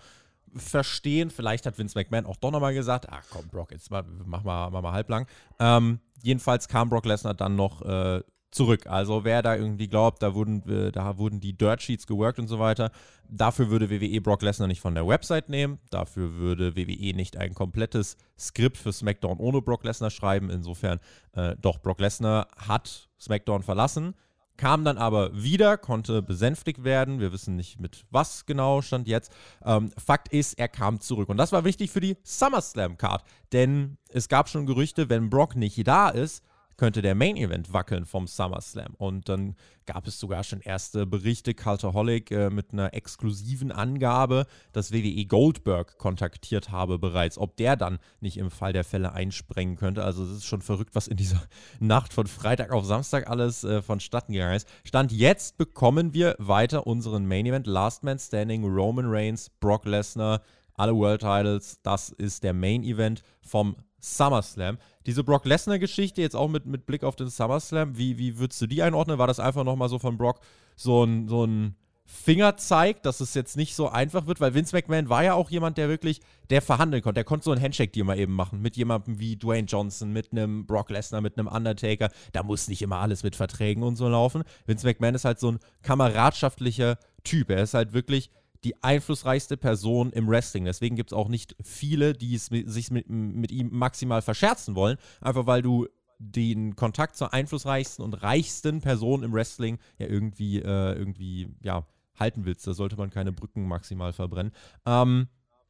[0.55, 1.31] verstehen.
[1.31, 4.03] Vielleicht hat Vince McMahon auch doch nochmal gesagt, ach komm, Brock, jetzt mach
[4.43, 5.27] mal, mach mal halblang.
[5.59, 8.85] Ähm, jedenfalls kam Brock Lesnar dann noch äh, zurück.
[8.85, 12.47] Also wer da irgendwie glaubt, da wurden, äh, da wurden die Dirt Sheets geworkt und
[12.47, 12.91] so weiter,
[13.27, 15.79] dafür würde WWE Brock Lesnar nicht von der Website nehmen.
[15.89, 20.51] Dafür würde WWE nicht ein komplettes Skript für SmackDown ohne Brock Lesnar schreiben.
[20.51, 20.99] Insofern,
[21.33, 24.13] äh, doch, Brock Lesnar hat SmackDown verlassen
[24.59, 27.21] kam dann aber wieder, konnte besänftigt werden.
[27.21, 29.31] Wir wissen nicht mit was genau stand jetzt.
[29.63, 31.29] Ähm, Fakt ist, er kam zurück.
[31.29, 33.23] Und das war wichtig für die SummerSlam-Card.
[33.53, 36.43] Denn es gab schon Gerüchte, wenn Brock nicht da ist,
[36.79, 38.95] könnte der Main Event wackeln vom SummerSlam.
[38.97, 44.93] Und dann gab es sogar schon erste Berichte, Cultaholic äh, mit einer exklusiven Angabe, dass
[44.93, 50.05] WWE Goldberg kontaktiert habe bereits, ob der dann nicht im Fall der Fälle einsprengen könnte.
[50.05, 51.43] Also es ist schon verrückt, was in dieser
[51.81, 54.67] Nacht von Freitag auf Samstag alles äh, vonstatten gegangen ist.
[54.85, 60.41] Stand jetzt bekommen wir weiter unseren Main Event, Last Man Standing, Roman Reigns, Brock Lesnar,
[60.75, 61.81] alle World Titles.
[61.83, 64.77] Das ist der Main Event vom SummerSlam.
[65.05, 68.67] Diese Brock Lesnar-Geschichte, jetzt auch mit, mit Blick auf den SummerSlam, wie, wie würdest du
[68.67, 69.17] die einordnen?
[69.17, 70.39] War das einfach nochmal so von Brock
[70.75, 74.41] so ein, so ein Fingerzeig, dass es jetzt nicht so einfach wird?
[74.41, 77.15] Weil Vince McMahon war ja auch jemand, der wirklich, der verhandeln konnte.
[77.15, 80.65] Der konnte so einen Handshake-Deal mal eben machen mit jemandem wie Dwayne Johnson, mit einem
[80.65, 82.09] Brock Lesnar, mit einem Undertaker.
[82.31, 84.43] Da muss nicht immer alles mit Verträgen und so laufen.
[84.65, 87.51] Vince McMahon ist halt so ein kameradschaftlicher Typ.
[87.51, 88.31] Er ist halt wirklich
[88.63, 90.65] die einflussreichste Person im Wrestling.
[90.65, 95.45] Deswegen gibt es auch nicht viele, die sich mit, mit ihm maximal verscherzen wollen, einfach
[95.45, 101.55] weil du den Kontakt zur einflussreichsten und reichsten Person im Wrestling ja irgendwie, äh, irgendwie,
[101.63, 101.85] ja,
[102.19, 102.67] halten willst.
[102.67, 104.51] Da sollte man keine Brücken maximal verbrennen.
[104.85, 105.29] Ähm,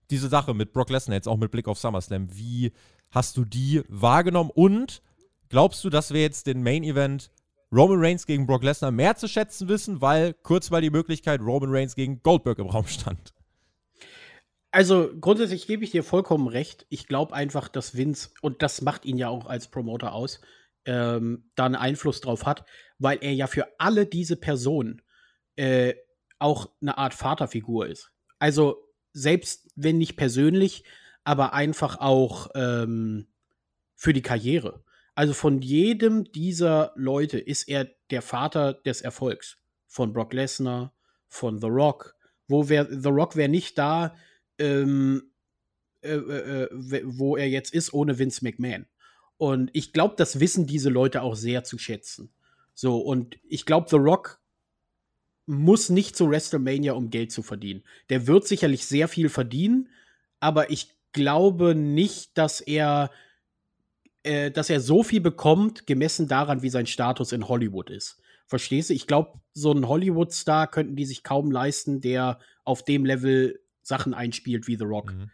[0.10, 2.72] diese Sache mit Brock Lesnar, jetzt auch mit Blick auf SummerSlam, wie
[3.12, 5.04] hast du die wahrgenommen und
[5.50, 7.32] glaubst du, dass wir jetzt den Main Event
[7.72, 11.70] Roman Reigns gegen Brock Lesnar mehr zu schätzen wissen, weil kurz mal die Möglichkeit Roman
[11.72, 13.34] Reigns gegen Goldberg im Raum stand.
[14.72, 16.86] Also grundsätzlich gebe ich dir vollkommen recht.
[16.90, 20.42] Ich glaube einfach, dass Vince, und das macht ihn ja auch als Promoter aus,
[20.86, 22.66] ähm, da einen Einfluss drauf hat,
[23.00, 25.02] weil er ja für alle diese Personen
[25.56, 25.94] äh,
[26.38, 28.12] auch eine Art Vaterfigur ist.
[28.38, 30.84] Also selbst wenn nicht persönlich,
[31.24, 33.28] aber einfach auch ähm,
[33.96, 34.84] für die Karriere.
[35.16, 39.58] Also von jedem dieser Leute ist er der Vater des Erfolgs.
[39.88, 40.94] Von Brock Lesnar,
[41.28, 42.16] von The Rock.
[42.48, 44.16] Wo wär, The Rock wäre nicht da,
[44.58, 45.32] ähm,
[46.02, 48.86] äh, äh, äh wo er jetzt ist, ohne Vince McMahon.
[49.38, 52.32] Und ich glaube, das wissen diese Leute auch sehr zu schätzen.
[52.74, 54.40] So, und ich glaube, The Rock
[55.46, 57.84] muss nicht zu WrestleMania, um Geld zu verdienen.
[58.10, 59.90] Der wird sicherlich sehr viel verdienen,
[60.40, 63.12] aber ich glaube nicht, dass er,
[64.24, 68.22] äh, dass er so viel bekommt, gemessen daran, wie sein Status in Hollywood ist.
[68.48, 68.94] Verstehst du?
[68.94, 74.14] Ich glaube, so einen Hollywood-Star könnten die sich kaum leisten, der auf dem Level Sachen
[74.14, 75.14] einspielt wie The Rock.
[75.14, 75.30] Mhm.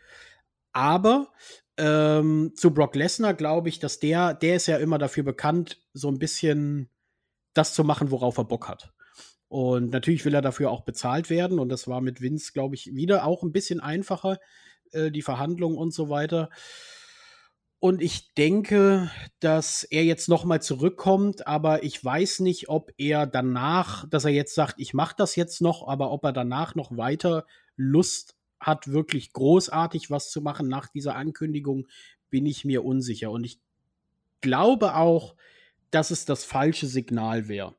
[0.73, 1.31] Aber
[1.77, 6.09] ähm, zu Brock Lesnar glaube ich, dass der, der ist ja immer dafür bekannt, so
[6.09, 6.89] ein bisschen
[7.53, 8.93] das zu machen, worauf er Bock hat.
[9.47, 11.59] Und natürlich will er dafür auch bezahlt werden.
[11.59, 14.39] Und das war mit Vince, glaube ich, wieder auch ein bisschen einfacher,
[14.91, 16.49] äh, die Verhandlungen und so weiter.
[17.85, 23.27] Und ich denke, dass er jetzt noch mal zurückkommt, aber ich weiß nicht, ob er
[23.27, 26.97] danach, dass er jetzt sagt, ich mache das jetzt noch, aber ob er danach noch
[26.97, 27.45] weiter
[27.75, 31.87] Lust hat, wirklich großartig was zu machen nach dieser Ankündigung,
[32.31, 33.29] bin ich mir unsicher.
[33.29, 33.59] Und ich
[34.41, 35.35] glaube auch,
[35.91, 37.75] dass es das falsche Signal wäre.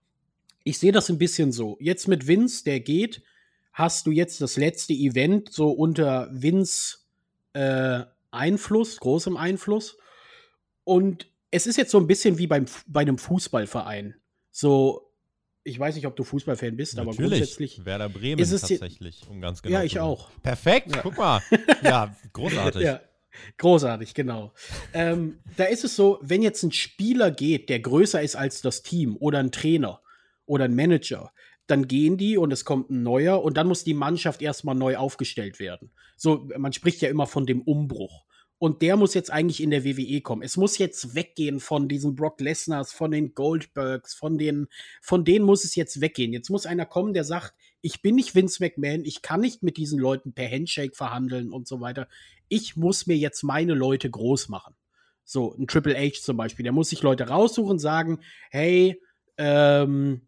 [0.63, 1.79] Ich sehe das ein bisschen so.
[1.81, 3.25] Jetzt mit Vince, der geht,
[3.73, 6.99] hast du jetzt das letzte Event so unter Vince
[7.55, 8.05] äh,
[8.37, 9.99] Einfluss, großem Einfluss.
[10.85, 14.15] Und es ist jetzt so ein bisschen wie beim, bei einem Fußballverein.
[14.51, 15.07] So,
[15.65, 17.19] ich weiß nicht, ob du Fußballfan bist, Natürlich.
[17.19, 17.85] aber grundsätzlich.
[17.85, 20.31] Werder Bremen ist es tatsächlich, um ganz genau Ja, ich auch.
[20.43, 21.03] Perfekt, ja.
[21.03, 21.43] guck mal.
[21.83, 22.83] Ja, großartig.
[22.83, 23.01] ja,
[23.59, 24.53] großartig, genau.
[24.95, 28.83] ähm, da ist es so, wenn jetzt ein Spieler geht, der größer ist als das
[28.83, 30.01] Team oder ein Trainer
[30.47, 31.33] oder ein Manager,
[31.67, 34.97] dann gehen die und es kommt ein neuer und dann muss die Mannschaft erstmal neu
[34.97, 35.91] aufgestellt werden.
[36.17, 38.26] So, man spricht ja immer von dem Umbruch.
[38.59, 40.43] Und der muss jetzt eigentlich in der WWE kommen.
[40.43, 44.69] Es muss jetzt weggehen von diesen Brock Lesnars, von den Goldbergs, von den,
[45.03, 46.33] von denen muss es jetzt weggehen.
[46.33, 49.77] Jetzt muss einer kommen, der sagt, ich bin nicht Vince McMahon, ich kann nicht mit
[49.77, 52.09] diesen Leuten per Handshake verhandeln und so weiter.
[52.49, 54.75] Ich muss mir jetzt meine Leute groß machen.
[55.25, 59.01] So, ein Triple H zum Beispiel, der muss sich Leute raussuchen, sagen, hey,
[59.37, 60.26] ähm,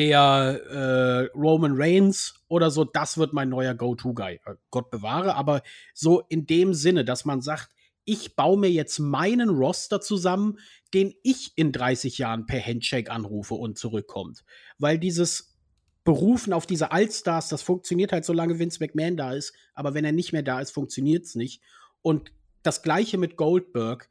[0.00, 4.40] der äh, Roman Reigns oder so, das wird mein neuer Go-To-Guy.
[4.46, 7.68] Äh, Gott bewahre, aber so in dem Sinne, dass man sagt,
[8.06, 10.58] ich baue mir jetzt meinen Roster zusammen,
[10.94, 14.42] den ich in 30 Jahren per Handshake anrufe und zurückkommt.
[14.78, 15.58] Weil dieses
[16.02, 20.12] Berufen auf diese Allstars, das funktioniert halt, solange Vince McMahon da ist, aber wenn er
[20.12, 21.62] nicht mehr da ist, funktioniert es nicht.
[22.00, 22.32] Und
[22.62, 24.08] das gleiche mit Goldberg.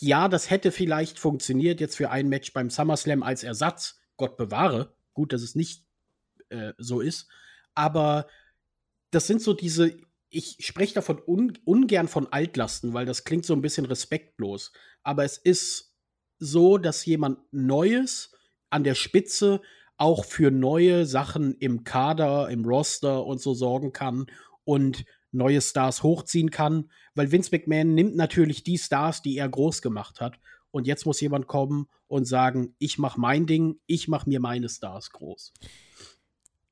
[0.00, 4.93] Ja, das hätte vielleicht funktioniert jetzt für ein Match beim SummerSlam als Ersatz, Gott bewahre.
[5.14, 5.84] Gut, dass es nicht
[6.50, 7.28] äh, so ist.
[7.74, 8.26] Aber
[9.10, 9.96] das sind so diese,
[10.28, 14.72] ich spreche davon un, ungern von Altlasten, weil das klingt so ein bisschen respektlos.
[15.02, 15.94] Aber es ist
[16.38, 18.32] so, dass jemand Neues
[18.70, 19.62] an der Spitze
[19.96, 24.26] auch für neue Sachen im Kader, im Roster und so sorgen kann
[24.64, 29.82] und neue Stars hochziehen kann, weil Vince McMahon nimmt natürlich die Stars, die er groß
[29.82, 30.38] gemacht hat
[30.74, 34.68] und jetzt muss jemand kommen und sagen, ich mache mein Ding, ich mache mir meine
[34.68, 35.52] Stars groß.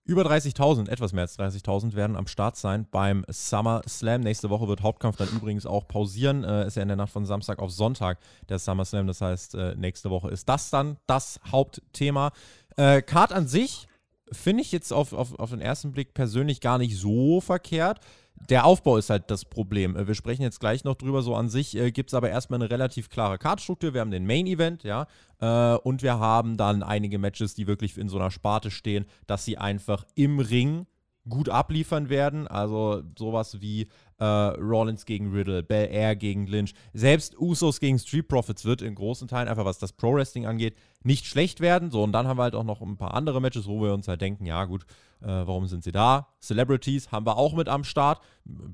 [0.04, 4.22] Über 30.000, etwas mehr als 30.000 werden am Start sein beim Summer Slam.
[4.22, 6.42] Nächste Woche wird Hauptkampf dann übrigens auch pausieren.
[6.42, 9.06] Äh, ist ja in der Nacht von Samstag auf Sonntag der Summer Slam.
[9.06, 12.32] Das heißt, äh, nächste Woche ist das dann das Hauptthema.
[12.76, 13.86] Äh, Card an sich
[14.32, 18.00] finde ich jetzt auf, auf, auf den ersten Blick persönlich gar nicht so verkehrt
[18.48, 19.96] der Aufbau ist halt das Problem.
[19.96, 21.22] Äh, wir sprechen jetzt gleich noch drüber.
[21.22, 23.94] So an sich äh, gibt es aber erstmal eine relativ klare Kartstruktur.
[23.94, 25.06] Wir haben den Main Event, ja,
[25.40, 29.44] äh, und wir haben dann einige Matches, die wirklich in so einer Sparte stehen, dass
[29.44, 30.86] sie einfach im Ring
[31.28, 32.48] gut abliefern werden.
[32.48, 38.28] Also sowas wie äh, Rollins gegen Riddle, Bel Air gegen Lynch, selbst Usos gegen Street
[38.28, 41.90] Profits wird in großen Teilen, einfach was das Pro Wrestling angeht, nicht schlecht werden.
[41.90, 44.08] So, und dann haben wir halt auch noch ein paar andere Matches, wo wir uns
[44.08, 44.84] halt denken, ja gut,
[45.22, 46.28] äh, warum sind sie da?
[46.40, 48.20] Celebrities haben wir auch mit am Start.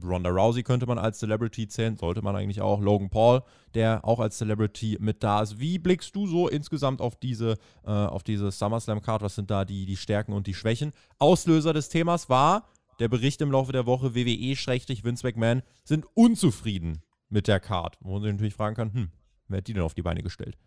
[0.02, 2.80] Ronda Rousey könnte man als Celebrity zählen, sollte man eigentlich auch.
[2.80, 3.42] Logan Paul,
[3.74, 5.60] der auch als Celebrity mit da ist.
[5.60, 9.22] Wie blickst du so insgesamt auf diese, äh, auf diese SummerSlam-Card?
[9.22, 10.92] Was sind da die, die Stärken und die Schwächen?
[11.18, 17.46] Auslöser des Themas war der Bericht im Laufe der Woche, WWE-Vince McMahon sind unzufrieden mit
[17.46, 17.96] der Card.
[18.00, 19.12] Wo man sich natürlich fragen kann, hm,
[19.48, 20.58] wer hat die denn auf die Beine gestellt?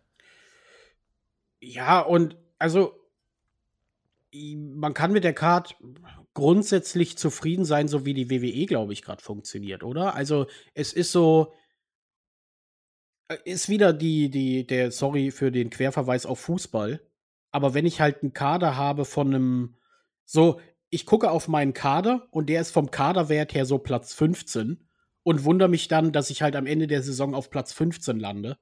[1.60, 2.94] Ja, und also
[4.32, 5.76] man kann mit der Card
[6.34, 10.14] grundsätzlich zufrieden sein, so wie die WWE, glaube ich, gerade funktioniert, oder?
[10.14, 11.52] Also es ist so,
[13.28, 17.00] äh, ist wieder die, die, der, sorry für den Querverweis auf Fußball,
[17.50, 19.76] aber wenn ich halt einen Kader habe von einem,
[20.24, 24.88] so, ich gucke auf meinen Kader und der ist vom Kaderwert her so Platz 15
[25.22, 28.58] und wundere mich dann, dass ich halt am Ende der Saison auf Platz 15 lande.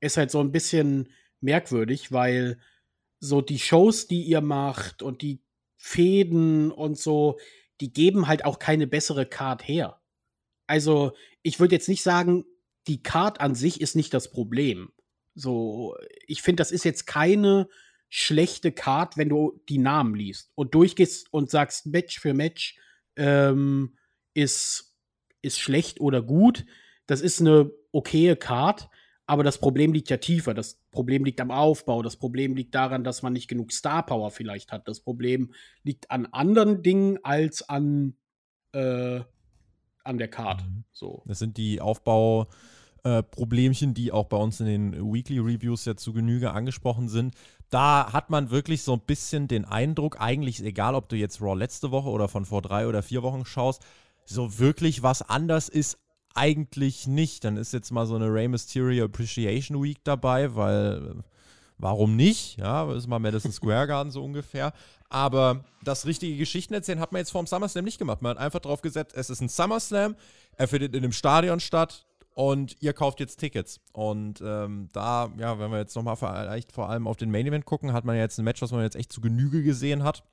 [0.00, 1.08] Ist halt so ein bisschen
[1.40, 2.58] merkwürdig, weil
[3.20, 5.40] so die Shows, die ihr macht und die
[5.76, 7.38] Fäden und so,
[7.80, 10.00] die geben halt auch keine bessere Card her.
[10.66, 12.44] Also, ich würde jetzt nicht sagen,
[12.86, 14.92] die Card an sich ist nicht das Problem.
[15.34, 17.68] So, ich finde, das ist jetzt keine
[18.08, 22.78] schlechte Card, wenn du die Namen liest und durchgehst und sagst, Match für Match
[23.16, 23.96] ähm,
[24.34, 24.96] ist,
[25.42, 26.64] ist schlecht oder gut.
[27.06, 28.88] Das ist eine okaye Card,
[29.28, 30.54] aber das Problem liegt ja tiefer.
[30.54, 32.00] Das Problem liegt am Aufbau.
[32.00, 34.88] Das Problem liegt daran, dass man nicht genug Star Power vielleicht hat.
[34.88, 38.14] Das Problem liegt an anderen Dingen als an,
[38.72, 39.20] äh,
[40.02, 40.62] an der Card.
[40.62, 40.84] Mhm.
[40.92, 41.22] So.
[41.26, 46.14] Das sind die Aufbauproblemchen, äh, die auch bei uns in den Weekly Reviews ja zu
[46.14, 47.34] Genüge angesprochen sind.
[47.68, 51.54] Da hat man wirklich so ein bisschen den Eindruck, eigentlich egal, ob du jetzt Raw
[51.54, 53.84] letzte Woche oder von vor drei oder vier Wochen schaust,
[54.24, 55.98] so wirklich was anders ist
[56.34, 57.44] eigentlich nicht.
[57.44, 61.22] Dann ist jetzt mal so eine Rey Mysterio Appreciation Week dabei, weil äh,
[61.78, 62.58] warum nicht?
[62.58, 64.72] Ja, ist mal Madison Square Garden so ungefähr.
[65.08, 68.20] Aber das richtige Geschichten erzählen hat man jetzt vor dem SummerSlam nicht gemacht.
[68.22, 70.16] Man hat einfach drauf gesetzt, es ist ein SummerSlam,
[70.56, 73.80] er findet in einem Stadion statt und ihr kauft jetzt Tickets.
[73.92, 77.64] Und ähm, da, ja, wenn wir jetzt nochmal vielleicht vor allem auf den Main Event
[77.64, 80.24] gucken, hat man ja jetzt ein Match, was man jetzt echt zu Genüge gesehen hat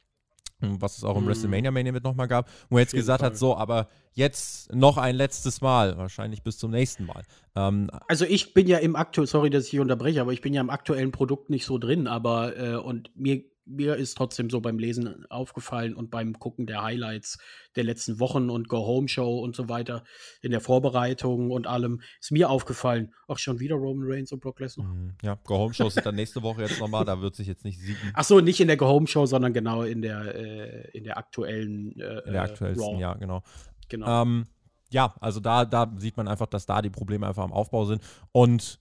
[0.60, 1.28] was es auch im mhm.
[1.28, 3.32] WrestleMania Main Event nochmal gab, wo er jetzt gesagt Fall.
[3.32, 7.24] hat, so, aber jetzt noch ein letztes Mal, wahrscheinlich bis zum nächsten Mal.
[7.56, 10.62] Ähm, also ich bin ja im aktuellen, sorry, dass ich unterbreche, aber ich bin ja
[10.62, 14.78] im aktuellen Produkt nicht so drin, aber äh, und mir mir ist trotzdem so beim
[14.78, 17.40] Lesen aufgefallen und beim Gucken der Highlights
[17.76, 20.04] der letzten Wochen und Go Home Show und so weiter
[20.42, 24.60] in der Vorbereitung und allem ist mir aufgefallen, auch schon wieder Roman Reigns und Brock
[24.60, 24.88] Lesnar.
[24.88, 25.14] Mhm.
[25.22, 27.80] Ja, Go Home Show sind dann nächste Woche jetzt nochmal, da wird sich jetzt nicht
[27.80, 28.12] siegen.
[28.14, 31.18] Ach so, nicht in der Go Home Show, sondern genau in der äh, in der
[31.18, 33.02] aktuellen äh, in der aktuellsten, Raw.
[33.02, 33.42] ja, genau.
[33.90, 34.22] Genau.
[34.22, 34.46] Ähm,
[34.92, 38.02] ja, also da, da sieht man einfach, dass da die Probleme einfach am Aufbau sind
[38.32, 38.80] und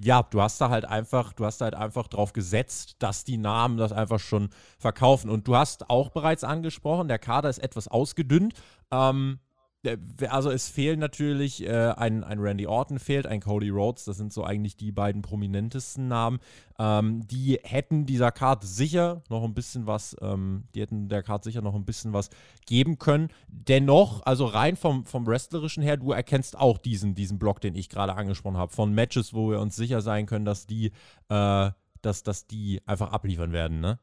[0.00, 3.76] ja, du hast da halt einfach, du hast halt einfach drauf gesetzt, dass die Namen
[3.76, 5.30] das einfach schon verkaufen.
[5.30, 8.54] Und du hast auch bereits angesprochen, der Kader ist etwas ausgedünnt.
[8.90, 9.38] Ähm,
[10.28, 14.32] also es fehlen natürlich, äh, ein, ein Randy Orton fehlt, ein Cody Rhodes, das sind
[14.32, 16.38] so eigentlich die beiden prominentesten Namen.
[16.78, 21.44] Ähm, die hätten dieser Card sicher noch ein bisschen was, ähm, die hätten der Card
[21.44, 22.30] sicher noch ein bisschen was
[22.66, 23.28] geben können.
[23.48, 27.88] Dennoch, also rein vom, vom Wrestlerischen her, du erkennst auch diesen, diesen Block, den ich
[27.88, 30.92] gerade angesprochen habe, von Matches, wo wir uns sicher sein können, dass die,
[31.28, 31.70] äh,
[32.02, 33.98] dass, dass die einfach abliefern werden, ne?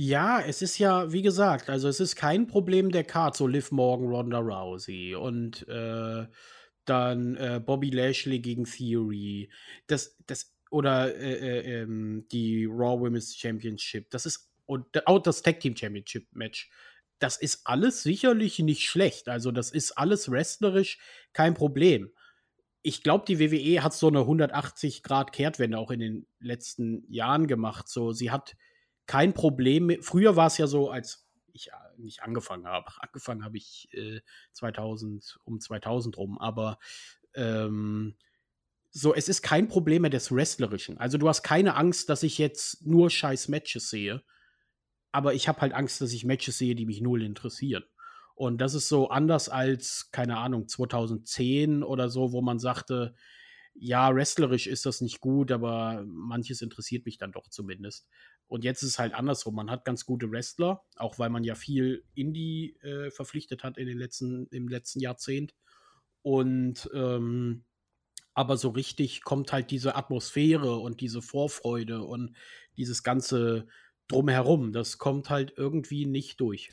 [0.00, 3.72] Ja, es ist ja, wie gesagt, also es ist kein Problem der Card, so Liv
[3.72, 6.24] Morgan, Ronda Rousey und äh,
[6.84, 9.50] dann äh, Bobby Lashley gegen Theory.
[9.88, 14.08] Das, das, oder äh, äh ähm, die Raw Women's Championship.
[14.10, 16.70] Das ist, und auch das Tag Team Championship Match.
[17.18, 19.28] Das ist alles sicherlich nicht schlecht.
[19.28, 21.00] Also, das ist alles wrestlerisch
[21.32, 22.12] kein Problem.
[22.82, 27.88] Ich glaube, die WWE hat so eine 180-Grad-Kehrtwende auch in den letzten Jahren gemacht.
[27.88, 28.54] So, sie hat
[29.08, 29.86] kein Problem.
[29.86, 32.86] Mit, früher war es ja so, als ich äh, nicht angefangen habe.
[33.00, 34.20] Angefangen habe ich äh,
[34.52, 36.78] 2000, um 2000 rum, aber
[37.34, 38.14] ähm,
[38.90, 40.98] so, es ist kein Problem mehr des Wrestlerischen.
[40.98, 44.22] Also du hast keine Angst, dass ich jetzt nur scheiß Matches sehe,
[45.10, 47.84] aber ich habe halt Angst, dass ich Matches sehe, die mich null interessieren.
[48.34, 53.14] Und das ist so anders als, keine Ahnung, 2010 oder so, wo man sagte,
[53.74, 58.06] ja, wrestlerisch ist das nicht gut, aber manches interessiert mich dann doch zumindest.
[58.48, 59.54] Und jetzt ist es halt andersrum.
[59.54, 63.86] Man hat ganz gute Wrestler, auch weil man ja viel Indie äh, verpflichtet hat in
[63.86, 65.54] den letzten, im letzten Jahrzehnt.
[66.22, 67.64] Und ähm,
[68.34, 72.36] aber so richtig kommt halt diese Atmosphäre und diese Vorfreude und
[72.76, 73.66] dieses ganze
[74.06, 76.70] drumherum, das kommt halt irgendwie nicht durch.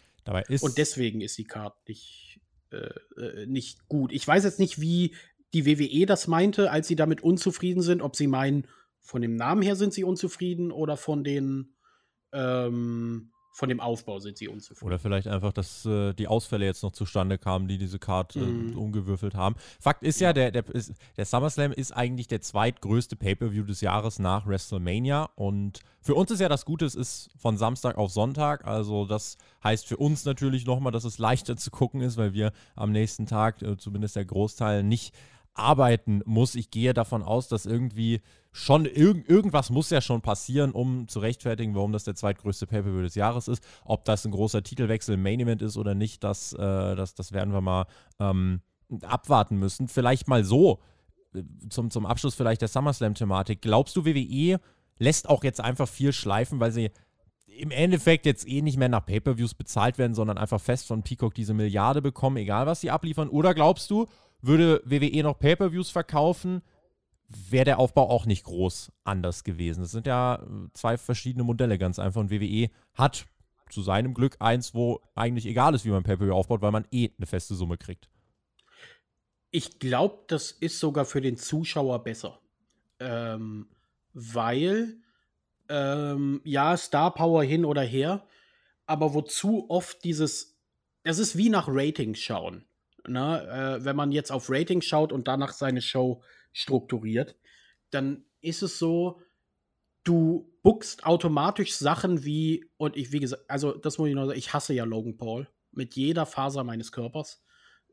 [0.61, 2.39] und deswegen ist die Karte nicht,
[2.71, 4.11] äh, äh, nicht gut.
[4.11, 5.15] Ich weiß jetzt nicht, wie
[5.53, 8.67] die WWE das meinte, als sie damit unzufrieden sind, ob sie meinen,
[9.05, 11.75] von dem Namen her sind sie unzufrieden oder von den
[12.33, 14.85] ähm, von dem Aufbau sind sie unzufrieden.
[14.85, 18.77] Oder vielleicht einfach, dass äh, die Ausfälle jetzt noch zustande kamen, die diese Karte mm.
[18.77, 19.55] umgewürfelt haben.
[19.79, 23.79] Fakt ist ja, ja der, der, ist, der SummerSlam ist eigentlich der zweitgrößte Pay-Per-View des
[23.79, 25.29] Jahres nach WrestleMania.
[25.35, 28.65] Und für uns ist ja das Gute, es ist von Samstag auf Sonntag.
[28.65, 32.51] Also das heißt für uns natürlich nochmal, dass es leichter zu gucken ist, weil wir
[32.75, 35.15] am nächsten Tag, äh, zumindest der Großteil, nicht
[35.55, 36.55] arbeiten muss.
[36.55, 41.19] Ich gehe davon aus, dass irgendwie schon irg irgendwas muss ja schon passieren, um zu
[41.19, 43.63] rechtfertigen, warum das der zweitgrößte Pay-Per-View des Jahres ist.
[43.83, 47.31] Ob das ein großer Titelwechsel im Main Event ist oder nicht, das, äh, das, das
[47.31, 47.85] werden wir mal
[48.19, 48.61] ähm,
[49.01, 49.87] abwarten müssen.
[49.87, 50.79] Vielleicht mal so,
[51.33, 53.61] äh, zum, zum Abschluss vielleicht der SummerSlam-Thematik.
[53.61, 54.59] Glaubst du, WWE
[54.99, 56.91] lässt auch jetzt einfach viel schleifen, weil sie
[57.57, 61.33] im Endeffekt jetzt eh nicht mehr nach Pay-Per-Views bezahlt werden, sondern einfach fest von Peacock
[61.33, 63.29] diese Milliarde bekommen, egal was sie abliefern?
[63.29, 64.07] Oder glaubst du,
[64.45, 66.61] würde WWE noch Pay-Per-Views verkaufen,
[67.27, 69.83] wäre der Aufbau auch nicht groß anders gewesen.
[69.83, 73.25] Es sind ja äh, zwei verschiedene Modelle ganz einfach und WWE hat
[73.69, 77.09] zu seinem Glück eins, wo eigentlich egal ist, wie man Pay-Per-View aufbaut, weil man eh
[77.17, 78.09] eine feste Summe kriegt.
[79.51, 82.39] Ich glaube, das ist sogar für den Zuschauer besser.
[82.99, 83.67] Ähm,
[84.13, 84.97] weil,
[85.69, 88.25] ähm, ja, Star Power hin oder her,
[88.85, 90.57] aber wozu oft dieses,
[91.03, 92.65] es ist wie nach Ratings schauen.
[93.07, 93.77] Ne?
[93.79, 96.21] Äh, wenn man jetzt auf Ratings schaut und danach seine Show
[96.53, 97.35] strukturiert,
[97.89, 99.21] dann ist es so,
[100.03, 104.39] du buchst automatisch Sachen wie, und ich, wie gesagt, also das muss ich noch sagen,
[104.39, 107.43] ich hasse ja Logan Paul mit jeder Faser meines Körpers.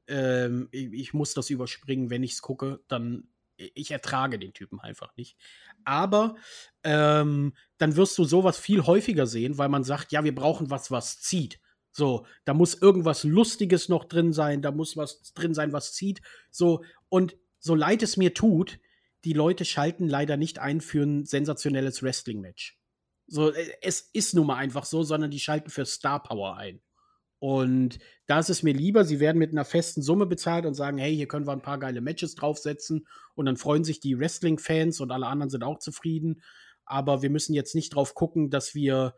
[0.07, 4.81] Ähm, ich, ich, muss das überspringen, wenn ich es gucke, dann ich ertrage den Typen
[4.81, 5.37] einfach nicht.
[5.85, 6.37] Aber
[6.85, 10.91] ähm, dann wirst du sowas viel häufiger sehen, weil man sagt, ja, wir brauchen was,
[10.91, 11.61] was zieht.
[11.93, 16.23] So, da muss irgendwas Lustiges noch drin sein, da muss was drin sein, was zieht.
[16.51, 18.81] So, und so leid es mir tut,
[19.25, 22.79] die Leute schalten leider nicht ein für ein sensationelles Wrestling-Match.
[23.27, 26.81] So, äh, es ist nun mal einfach so, sondern die schalten für Star Power ein.
[27.39, 30.99] Und da ist es mir lieber, sie werden mit einer festen Summe bezahlt und sagen,
[30.99, 35.01] hey, hier können wir ein paar geile Matches draufsetzen und dann freuen sich die Wrestling-Fans
[35.01, 36.41] und alle anderen sind auch zufrieden.
[36.85, 39.17] Aber wir müssen jetzt nicht drauf gucken, dass wir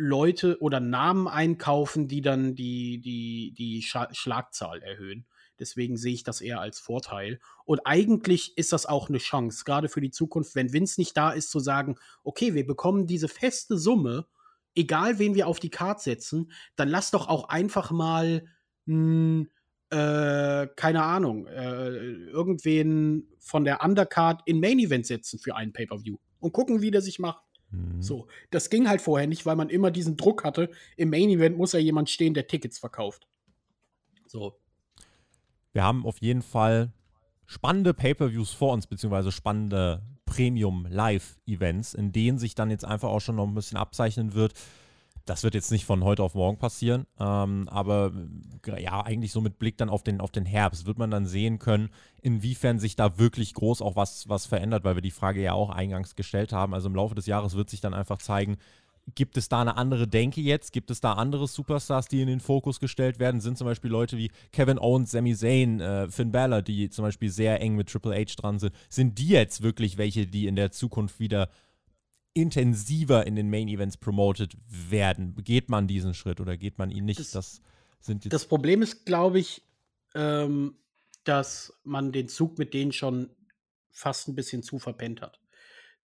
[0.00, 5.26] Leute oder Namen einkaufen, die dann die, die, die Schlagzahl erhöhen.
[5.58, 7.40] Deswegen sehe ich das eher als Vorteil.
[7.64, 11.32] Und eigentlich ist das auch eine Chance, gerade für die Zukunft, wenn Vince nicht da
[11.32, 14.26] ist, zu sagen, okay, wir bekommen diese feste Summe,
[14.76, 18.46] egal wen wir auf die Karte setzen, dann lass doch auch einfach mal,
[18.86, 19.46] mh,
[19.90, 26.18] äh, keine Ahnung, äh, irgendwen von der Undercard in Main Event setzen für einen Pay-Per-View
[26.38, 27.47] und gucken, wie der sich macht.
[27.70, 28.02] Mhm.
[28.02, 30.70] So, das ging halt vorher nicht, weil man immer diesen Druck hatte.
[30.96, 33.26] Im Main Event muss ja jemand stehen, der Tickets verkauft.
[34.26, 34.58] So.
[35.72, 36.92] Wir haben auf jeden Fall
[37.46, 43.36] spannende Pay-per-Views vor uns, beziehungsweise spannende Premium-Live-Events, in denen sich dann jetzt einfach auch schon
[43.36, 44.52] noch ein bisschen abzeichnen wird,
[45.28, 48.12] das wird jetzt nicht von heute auf morgen passieren, ähm, aber
[48.66, 51.26] äh, ja, eigentlich so mit Blick dann auf den, auf den Herbst wird man dann
[51.26, 51.90] sehen können,
[52.22, 55.70] inwiefern sich da wirklich groß auch was, was verändert, weil wir die Frage ja auch
[55.70, 56.74] eingangs gestellt haben.
[56.74, 58.56] Also im Laufe des Jahres wird sich dann einfach zeigen,
[59.14, 60.72] gibt es da eine andere Denke jetzt?
[60.72, 63.40] Gibt es da andere Superstars, die in den Fokus gestellt werden?
[63.40, 67.30] Sind zum Beispiel Leute wie Kevin Owens, Sami Zayn, äh, Finn Balor, die zum Beispiel
[67.30, 68.74] sehr eng mit Triple H dran sind?
[68.88, 71.48] Sind die jetzt wirklich welche, die in der Zukunft wieder
[72.34, 75.34] intensiver in den Main Events promoted werden.
[75.42, 77.20] Geht man diesen Schritt oder geht man ihn nicht?
[77.20, 77.62] Das, das
[78.00, 79.62] sind das Problem ist, glaube ich,
[80.14, 80.76] ähm,
[81.24, 83.30] dass man den Zug mit denen schon
[83.90, 85.40] fast ein bisschen zu verpennt hat.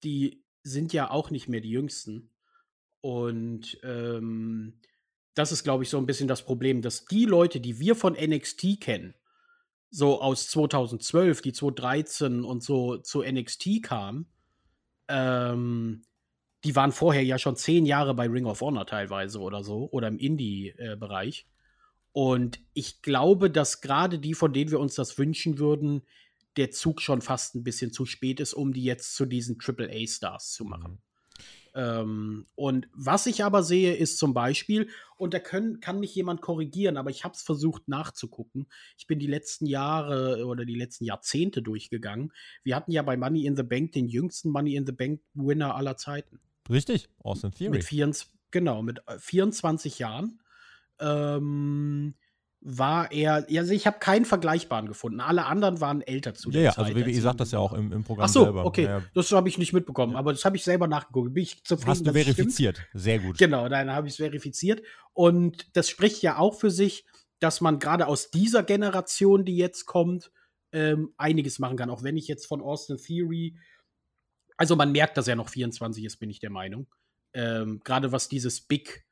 [0.04, 2.30] Die sind ja auch nicht mehr die Jüngsten.
[3.00, 4.74] Und ähm,
[5.34, 8.12] das ist, glaube ich, so ein bisschen das Problem, dass die Leute, die wir von
[8.12, 9.14] NXT kennen,
[9.90, 14.26] so aus 2012, die 2013 und so zu NXT kamen,
[15.08, 16.04] ähm,
[16.64, 20.08] die waren vorher ja schon zehn Jahre bei Ring of Honor teilweise oder so oder
[20.08, 21.46] im Indie-Bereich.
[22.12, 26.02] Und ich glaube, dass gerade die, von denen wir uns das wünschen würden,
[26.56, 30.52] der Zug schon fast ein bisschen zu spät ist, um die jetzt zu diesen AAA-Stars
[30.52, 30.92] zu machen.
[30.92, 30.98] Mhm.
[31.74, 36.40] Ähm, und was ich aber sehe, ist zum Beispiel, und da können, kann mich jemand
[36.40, 38.66] korrigieren, aber ich habe es versucht nachzugucken.
[38.98, 42.32] Ich bin die letzten Jahre oder die letzten Jahrzehnte durchgegangen.
[42.64, 45.96] Wir hatten ja bei Money in the Bank den jüngsten Money in the Bank-Winner aller
[45.96, 46.40] Zeiten.
[46.70, 47.70] Richtig, Austin Theory.
[47.78, 50.40] Mit 24, genau, mit 24 äh, Jahren
[51.00, 52.14] ähm,
[52.62, 55.20] war er, also ich habe keinen vergleichbaren gefunden.
[55.20, 56.88] Alle anderen waren älter zu der ja, Zeit.
[56.88, 58.66] Ja, also WWE sagt das ja auch im, im Programm Ach so, selber.
[58.66, 59.02] okay, ja.
[59.14, 61.32] das habe ich nicht mitbekommen, aber das habe ich selber nachgeguckt.
[61.32, 63.38] Bin ich zufrieden, Hast du verifiziert, sehr gut.
[63.38, 64.82] Genau, dann habe ich es verifiziert
[65.14, 67.06] und das spricht ja auch für sich,
[67.38, 70.30] dass man gerade aus dieser Generation, die jetzt kommt,
[70.72, 71.88] ähm, einiges machen kann.
[71.88, 73.56] Auch wenn ich jetzt von Austin Theory
[74.60, 76.86] also man merkt, dass er noch 24 ist, bin ich der Meinung.
[77.32, 79.06] Ähm, Gerade was dieses Big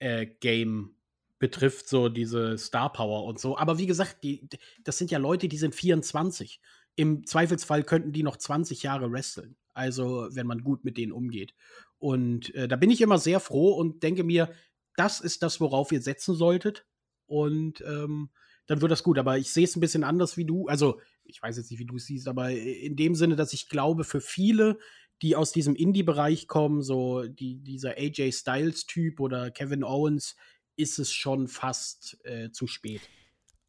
[0.00, 0.96] äh, Game
[1.38, 3.56] betrifft, so diese Star Power und so.
[3.56, 4.48] Aber wie gesagt, die,
[4.82, 6.60] das sind ja Leute, die sind 24.
[6.96, 9.56] Im Zweifelsfall könnten die noch 20 Jahre wresteln.
[9.74, 11.54] Also, wenn man gut mit denen umgeht.
[12.00, 14.50] Und äh, da bin ich immer sehr froh und denke mir,
[14.96, 16.84] das ist das, worauf ihr setzen solltet.
[17.26, 18.30] Und ähm,
[18.66, 19.20] dann wird das gut.
[19.20, 20.66] Aber ich sehe es ein bisschen anders wie du.
[20.66, 23.68] Also, ich weiß jetzt nicht, wie du es siehst, aber in dem Sinne, dass ich
[23.68, 24.78] glaube, für viele,
[25.22, 30.36] die aus diesem Indie-Bereich kommen, so die, dieser AJ Styles-Typ oder Kevin Owens,
[30.76, 33.02] ist es schon fast äh, zu spät.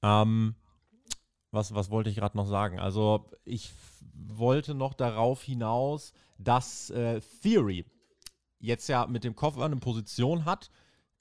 [0.01, 0.55] Ähm,
[1.51, 2.79] was, was wollte ich gerade noch sagen?
[2.79, 3.71] Also, ich
[4.13, 7.85] wollte noch darauf hinaus, dass äh, Theory
[8.59, 10.71] jetzt ja mit dem Koffer eine Position hat,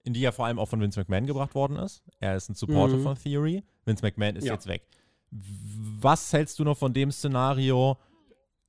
[0.05, 2.05] in die er vor allem auch von Vince McMahon gebracht worden ist.
[2.21, 3.03] Er ist ein Supporter mhm.
[3.03, 3.65] von Theory.
[3.85, 4.55] Vince McMahon ist ja.
[4.55, 4.87] jetzt weg.
[5.31, 7.99] Was hältst du noch von dem Szenario?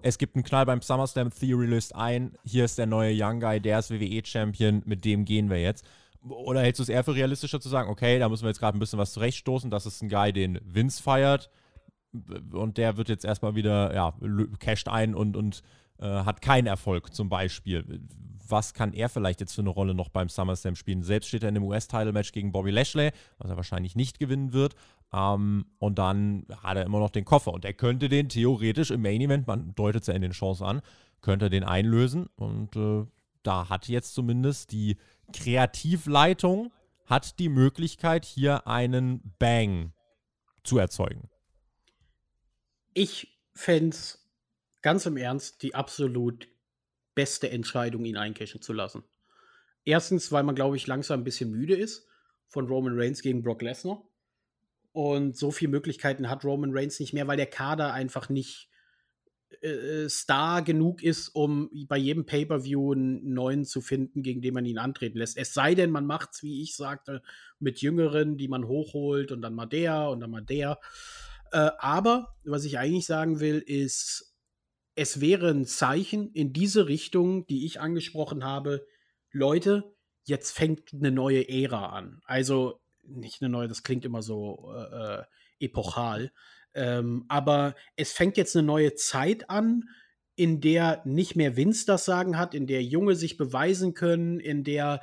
[0.04, 3.60] Es gibt einen Knall beim SummerSlam, Theory löst ein, hier ist der neue Young Guy,
[3.60, 5.86] der ist WWE-Champion, mit dem gehen wir jetzt.
[6.28, 8.78] Oder hältst du es eher für realistischer zu sagen, okay, da müssen wir jetzt gerade
[8.78, 11.50] ein bisschen was zurechtstoßen, das ist ein Guy, den Vince feiert
[12.52, 14.14] und der wird jetzt erstmal wieder, ja,
[14.60, 15.62] casht ein und, und
[16.00, 18.08] äh, hat keinen Erfolg zum Beispiel
[18.52, 21.04] was kann er vielleicht jetzt für eine Rolle noch beim SummerSlam spielen.
[21.04, 24.76] Selbst steht er in einem US-Title-Match gegen Bobby Lashley, was er wahrscheinlich nicht gewinnen wird.
[25.14, 27.54] Ähm, und dann hat er immer noch den Koffer.
[27.54, 30.82] Und er könnte den theoretisch im Main-Event, man deutet es ja in den Chancen an,
[31.22, 32.28] könnte den einlösen.
[32.36, 33.06] Und äh,
[33.44, 34.98] da hat jetzt zumindest die
[35.34, 36.72] Kreativleitung
[37.06, 39.94] hat die Möglichkeit, hier einen Bang
[40.64, 41.30] zu erzeugen.
[42.94, 44.30] Ich fände es
[44.82, 46.48] ganz im Ernst die absolut
[47.16, 49.04] beste Entscheidung, ihn eincashen zu lassen.
[49.84, 52.08] Erstens, weil man, glaube ich, langsam ein bisschen müde ist
[52.48, 54.04] von Roman Reigns gegen Brock Lesnar.
[54.92, 58.70] Und so viele Möglichkeiten hat Roman Reigns nicht mehr, weil der Kader einfach nicht
[59.62, 64.66] äh, Star genug ist, um bei jedem Pay-Per-View einen neuen zu finden, gegen den man
[64.66, 65.38] ihn antreten lässt.
[65.38, 67.22] Es sei denn, man macht es, wie ich sagte,
[67.60, 70.80] mit Jüngeren, die man hochholt und dann mal der und dann mal der.
[71.52, 74.36] Äh, aber was ich eigentlich sagen will, ist,
[74.96, 78.86] es wäre ein Zeichen in diese Richtung, die ich angesprochen habe.
[79.32, 82.22] Leute, jetzt fängt eine neue Ära an.
[82.26, 82.81] Also
[83.16, 85.24] nicht eine neue, das klingt immer so äh, äh,
[85.60, 86.32] epochal.
[86.74, 89.84] Ähm, aber es fängt jetzt eine neue Zeit an,
[90.36, 94.64] in der nicht mehr Vince das Sagen hat, in der Junge sich beweisen können, in
[94.64, 95.02] der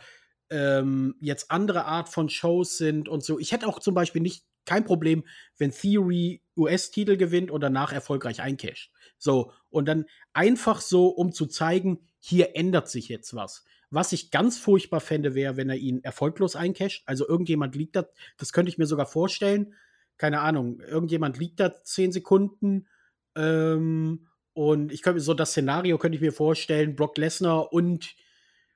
[0.51, 3.39] ähm, jetzt andere Art von Shows sind und so.
[3.39, 5.25] Ich hätte auch zum Beispiel nicht kein Problem,
[5.57, 8.93] wenn Theory US-Titel gewinnt und danach erfolgreich eincasht.
[9.17, 13.65] So, und dann einfach so, um zu zeigen, hier ändert sich jetzt was.
[13.91, 17.03] Was ich ganz furchtbar fände, wäre, wenn er ihn erfolglos eincasht.
[17.07, 19.75] Also irgendjemand liegt da, das könnte ich mir sogar vorstellen.
[20.19, 22.87] Keine Ahnung, irgendjemand liegt da zehn Sekunden.
[23.35, 28.17] Ähm, und ich könnte so das Szenario könnte ich mir vorstellen, Brock Lesnar und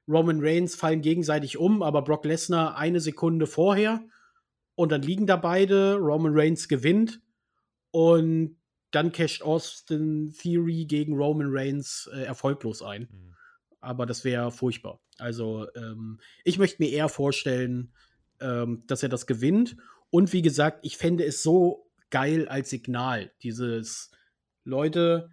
[0.09, 4.05] Roman Reigns fallen gegenseitig um, aber Brock Lesnar eine Sekunde vorher
[4.75, 7.21] und dann liegen da beide, Roman Reigns gewinnt
[7.91, 8.57] und
[8.91, 13.09] dann casht Austin Theory gegen Roman Reigns äh, erfolglos ein.
[13.11, 13.32] Mhm.
[13.83, 15.01] Aber das wäre furchtbar.
[15.19, 17.93] Also ähm, ich möchte mir eher vorstellen,
[18.41, 19.77] ähm, dass er das gewinnt.
[20.11, 23.33] Und wie gesagt, ich fände es so geil als Signal.
[23.43, 24.11] Dieses,
[24.65, 25.31] Leute,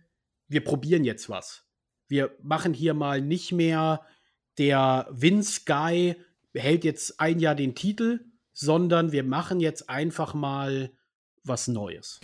[0.47, 1.66] wir probieren jetzt was.
[2.08, 4.06] Wir machen hier mal nicht mehr
[4.58, 6.16] der Vince Guy
[6.54, 10.91] hält jetzt ein Jahr den Titel, sondern wir machen jetzt einfach mal
[11.43, 12.20] was Neues.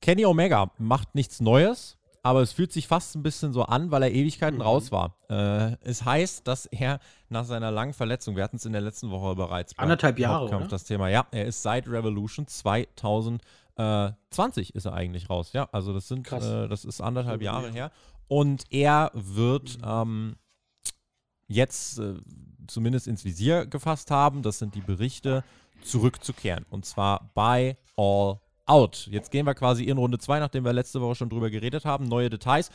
[0.00, 4.02] Kenny Omega macht nichts Neues, aber es fühlt sich fast ein bisschen so an, weil
[4.02, 4.62] er Ewigkeiten mhm.
[4.62, 5.14] raus war.
[5.30, 6.98] Äh, es heißt, dass er
[7.28, 10.66] nach seiner langen Verletzung, wir hatten es in der letzten Woche bereits anderthalb Jahre, oder?
[10.66, 11.08] das Thema.
[11.08, 15.52] Ja, er ist seit Revolution 2020 ist er eigentlich raus.
[15.52, 17.92] Ja, also das sind, äh, das ist anderthalb Jahre her.
[18.26, 19.84] Und er wird mhm.
[19.86, 20.34] ähm,
[21.46, 22.14] jetzt äh,
[22.66, 24.42] zumindest ins Visier gefasst haben.
[24.42, 25.44] Das sind die Berichte
[25.80, 26.66] zurückzukehren.
[26.70, 29.08] Und zwar bei All Out.
[29.10, 32.06] Jetzt gehen wir quasi in Runde 2, nachdem wir letzte Woche schon drüber geredet haben.
[32.06, 32.70] Neue Details.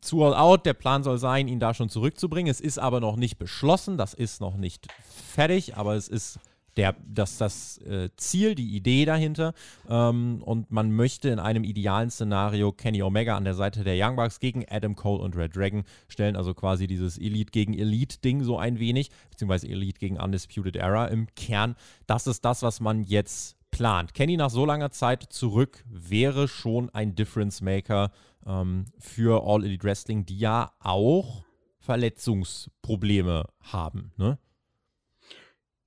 [0.00, 2.50] Zu All Out, der Plan soll sein, ihn da schon zurückzubringen.
[2.50, 4.88] Es ist aber noch nicht beschlossen, das ist noch nicht
[5.34, 6.40] fertig, aber es ist
[6.78, 9.52] der, das, das äh, Ziel, die Idee dahinter.
[9.88, 14.14] Ähm, und man möchte in einem idealen Szenario Kenny Omega an der Seite der Young
[14.14, 16.36] Bucks gegen Adam Cole und Red Dragon stellen.
[16.36, 21.26] Also quasi dieses Elite gegen Elite-Ding so ein wenig, beziehungsweise Elite gegen Undisputed Era im
[21.34, 21.74] Kern.
[22.06, 24.14] Das ist das, was man jetzt plant.
[24.14, 28.10] Kenny nach so langer Zeit zurück wäre schon ein Difference Maker
[28.46, 31.44] ähm, für All Elite Wrestling, die ja auch
[31.80, 34.12] Verletzungsprobleme haben.
[34.16, 34.38] Ne?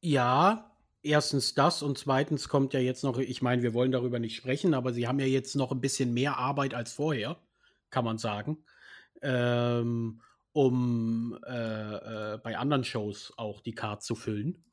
[0.01, 0.71] Ja,
[1.03, 4.73] erstens das und zweitens kommt ja jetzt noch, ich meine, wir wollen darüber nicht sprechen,
[4.73, 7.37] aber sie haben ja jetzt noch ein bisschen mehr Arbeit als vorher,
[7.89, 8.57] kann man sagen,
[9.21, 10.21] ähm,
[10.53, 14.63] um äh, äh, bei anderen Shows auch die Card zu füllen.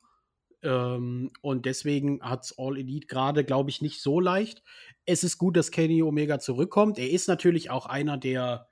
[0.61, 4.63] Ähm, und deswegen hat es All Elite gerade, glaube ich, nicht so leicht.
[5.05, 6.99] Es ist gut, dass Kenny Omega zurückkommt.
[6.99, 8.69] Er ist natürlich auch einer der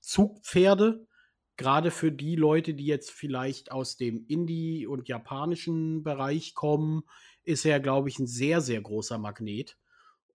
[0.00, 1.06] Zugpferde,
[1.56, 7.02] gerade für die Leute, die jetzt vielleicht aus dem Indie- und japanischen Bereich kommen,
[7.42, 9.76] ist er, glaube ich, ein sehr, sehr großer Magnet.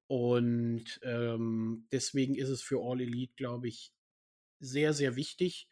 [0.07, 3.91] Und ähm, deswegen ist es für All Elite, glaube ich,
[4.59, 5.67] sehr, sehr wichtig,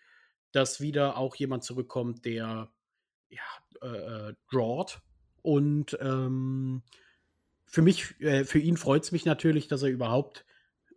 [0.52, 2.74] dass wieder auch jemand zurückkommt, der
[3.30, 3.42] ja,
[3.84, 5.02] äh, äh drawt.
[5.42, 6.82] Und ähm,
[7.66, 10.46] für mich, äh, für ihn freut es mich natürlich, dass er überhaupt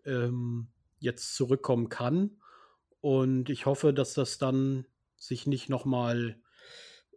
[0.05, 0.69] ähm,
[0.99, 2.39] jetzt zurückkommen kann.
[3.01, 6.41] Und ich hoffe, dass das dann sich nicht nochmal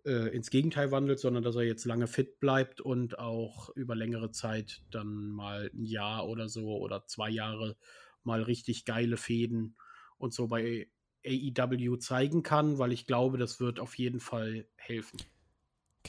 [0.05, 4.31] äh, ins Gegenteil wandelt, sondern dass er jetzt lange fit bleibt und auch über längere
[4.31, 7.75] Zeit dann mal ein Jahr oder so oder zwei Jahre
[8.23, 9.75] mal richtig geile Fäden
[10.17, 10.89] und so bei
[11.25, 15.19] AEW zeigen kann, weil ich glaube, das wird auf jeden Fall helfen.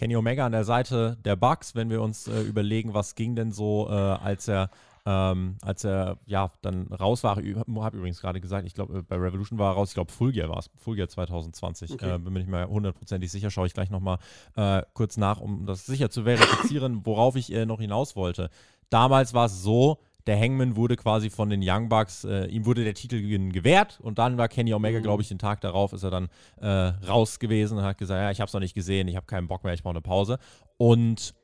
[0.00, 3.52] Kenny Omega an der Seite der Bucks, wenn wir uns äh, überlegen, was ging denn
[3.52, 4.70] so, äh, als er
[5.04, 9.16] ähm, als er ja dann raus war, ich habe übrigens gerade gesagt, ich glaube, bei
[9.16, 11.92] Revolution war er raus, ich glaube, Fulgier war es, Fulgier 2020.
[11.92, 12.14] Okay.
[12.14, 14.16] Äh, bin mir nicht mehr hundertprozentig sicher, schaue ich gleich nochmal
[14.56, 18.48] äh, kurz nach, um das sicher zu verifizieren, worauf ich äh, noch hinaus wollte.
[18.88, 22.84] Damals war es so, der Hangman wurde quasi von den Young Bucks, äh, ihm wurde
[22.84, 25.02] der Titel gewährt und dann war Kenny Omega, mhm.
[25.02, 26.28] glaube ich, den Tag darauf ist er dann
[26.60, 26.68] äh,
[27.06, 29.48] raus gewesen und hat gesagt, ja, ich habe es noch nicht gesehen, ich habe keinen
[29.48, 30.38] Bock mehr, ich brauche eine Pause.
[30.76, 31.34] Und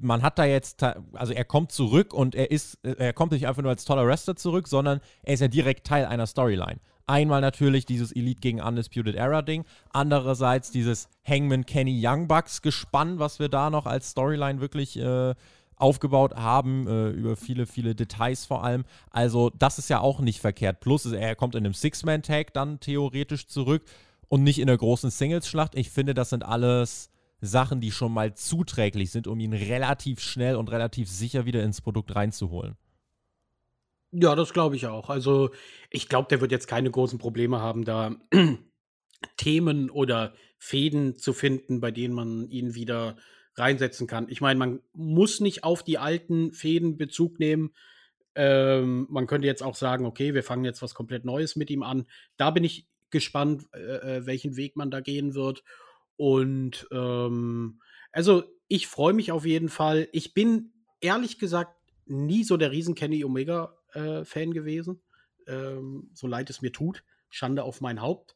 [0.00, 3.62] man hat da jetzt, also er kommt zurück und er ist, er kommt nicht einfach
[3.62, 6.78] nur als toller Wrestler zurück, sondern er ist ja direkt Teil einer Storyline.
[7.06, 13.18] Einmal natürlich dieses Elite gegen Undisputed Era Ding, andererseits dieses Hangman Kenny Young Bucks Gespann,
[13.18, 15.34] was wir da noch als Storyline wirklich äh,
[15.78, 18.84] aufgebaut haben, äh, über viele, viele Details vor allem.
[19.10, 20.80] Also das ist ja auch nicht verkehrt.
[20.80, 23.82] Plus er kommt in einem Six-Man-Tag dann theoretisch zurück
[24.28, 25.74] und nicht in der großen Singles-Schlacht.
[25.74, 27.10] Ich finde, das sind alles
[27.40, 31.80] Sachen, die schon mal zuträglich sind, um ihn relativ schnell und relativ sicher wieder ins
[31.80, 32.76] Produkt reinzuholen.
[34.10, 35.10] Ja, das glaube ich auch.
[35.10, 35.50] Also
[35.90, 38.16] ich glaube, der wird jetzt keine großen Probleme haben, da
[39.36, 43.16] Themen oder Fäden zu finden, bei denen man ihn wieder
[43.58, 44.28] reinsetzen kann.
[44.28, 47.74] Ich meine, man muss nicht auf die alten Fäden Bezug nehmen.
[48.34, 51.82] Ähm, man könnte jetzt auch sagen, okay, wir fangen jetzt was komplett Neues mit ihm
[51.82, 52.06] an.
[52.36, 55.64] Da bin ich gespannt, äh, äh welchen Weg man da gehen wird.
[56.16, 57.80] Und ähm,
[58.12, 60.08] also ich freue mich auf jeden Fall.
[60.12, 61.74] Ich bin ehrlich gesagt
[62.06, 65.02] nie so der riesen Kenny Omega-Fan äh, gewesen.
[65.46, 67.02] Ähm, so leid es mir tut.
[67.30, 68.34] Schande auf mein Haupt.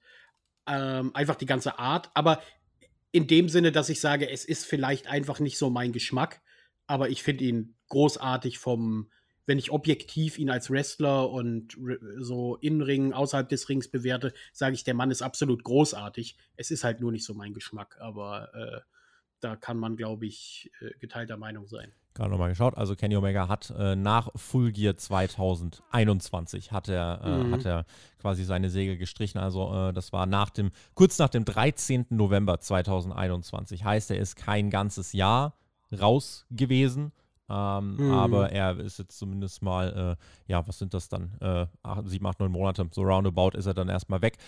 [0.67, 2.11] Ähm, einfach die ganze Art.
[2.15, 2.43] Aber
[3.13, 6.41] in dem Sinne, dass ich sage, es ist vielleicht einfach nicht so mein Geschmack.
[6.87, 9.11] Aber ich finde ihn großartig vom,
[9.47, 11.77] wenn ich objektiv ihn als Wrestler und
[12.19, 16.37] so in Ring, außerhalb des Rings bewerte, sage ich, der Mann ist absolut großartig.
[16.57, 18.81] Es ist halt nur nicht so mein Geschmack, aber äh,
[19.43, 21.93] da kann man, glaube ich, äh, geteilter Meinung sein.
[22.15, 22.77] Gerade nochmal geschaut.
[22.77, 27.53] Also Kenny Omega hat äh, nach Full Gear 2021 hat er, äh, mhm.
[27.53, 27.87] hat er
[28.21, 29.39] quasi seine Segel gestrichen.
[29.39, 32.07] Also äh, das war nach dem, kurz nach dem 13.
[32.11, 33.85] November 2021.
[33.85, 35.55] Heißt, er ist kein ganzes Jahr
[35.91, 37.13] raus gewesen.
[37.49, 38.13] Ähm, mhm.
[38.13, 41.33] Aber er ist jetzt zumindest mal, äh, ja, was sind das dann?
[41.41, 42.87] Äh, acht, sieben, acht, neun Monate.
[42.93, 44.39] So roundabout ist er dann erstmal weg.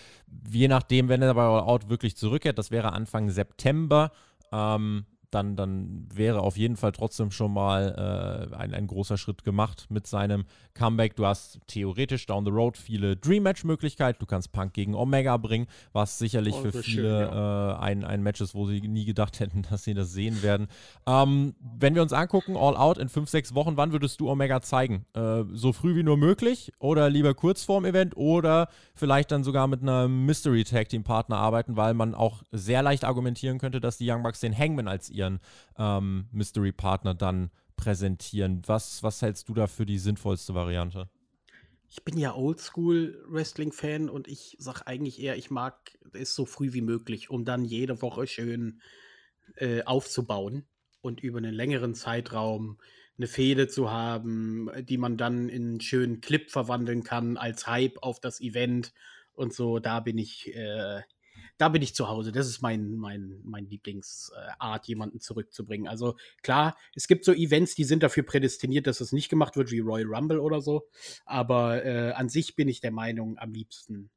[0.49, 4.11] Je nachdem, wenn er bei All Out wirklich zurückkehrt, das wäre Anfang September.
[4.55, 5.05] Ähm,
[5.35, 9.87] dann, dann wäre auf jeden Fall trotzdem schon mal äh, ein, ein großer Schritt gemacht
[9.89, 11.17] mit seinem Comeback.
[11.17, 14.17] Du hast theoretisch down the road viele Dream Match-Möglichkeiten.
[14.19, 17.73] Du kannst Punk gegen Omega bringen, was sicherlich oh, für viele schön, ja.
[17.73, 20.67] äh, ein, ein Match ist, wo sie nie gedacht hätten, dass sie das sehen werden.
[21.05, 24.61] Ähm, wenn wir uns angucken, All Out in fünf, sechs Wochen, wann würdest du Omega
[24.61, 25.05] zeigen?
[25.13, 29.67] Äh, so früh wie nur möglich oder lieber kurz vorm Event oder vielleicht dann sogar
[29.67, 33.97] mit einer Mystery Tag Team Partner arbeiten, weil man auch sehr leicht argumentieren könnte, dass
[33.97, 35.39] die Young Bucks den Hangman als ihr ihren
[35.77, 38.61] ähm, Mystery Partner dann präsentieren.
[38.65, 41.09] Was, was hältst du da für die sinnvollste Variante?
[41.89, 46.81] Ich bin ja Oldschool-Wrestling-Fan und ich sag eigentlich eher, ich mag es so früh wie
[46.81, 48.81] möglich, um dann jede Woche schön
[49.55, 50.65] äh, aufzubauen
[51.01, 52.79] und über einen längeren Zeitraum
[53.17, 57.97] eine Fehde zu haben, die man dann in einen schönen Clip verwandeln kann als Hype
[58.01, 58.93] auf das Event
[59.33, 59.79] und so.
[59.79, 61.01] Da bin ich äh,
[61.57, 62.31] da bin ich zu Hause.
[62.31, 65.87] Das ist mein, mein, mein Lieblingsart, jemanden zurückzubringen.
[65.87, 69.71] Also klar, es gibt so Events, die sind dafür prädestiniert, dass es nicht gemacht wird,
[69.71, 70.87] wie Royal Rumble oder so.
[71.25, 74.09] Aber äh, an sich bin ich der Meinung, am liebsten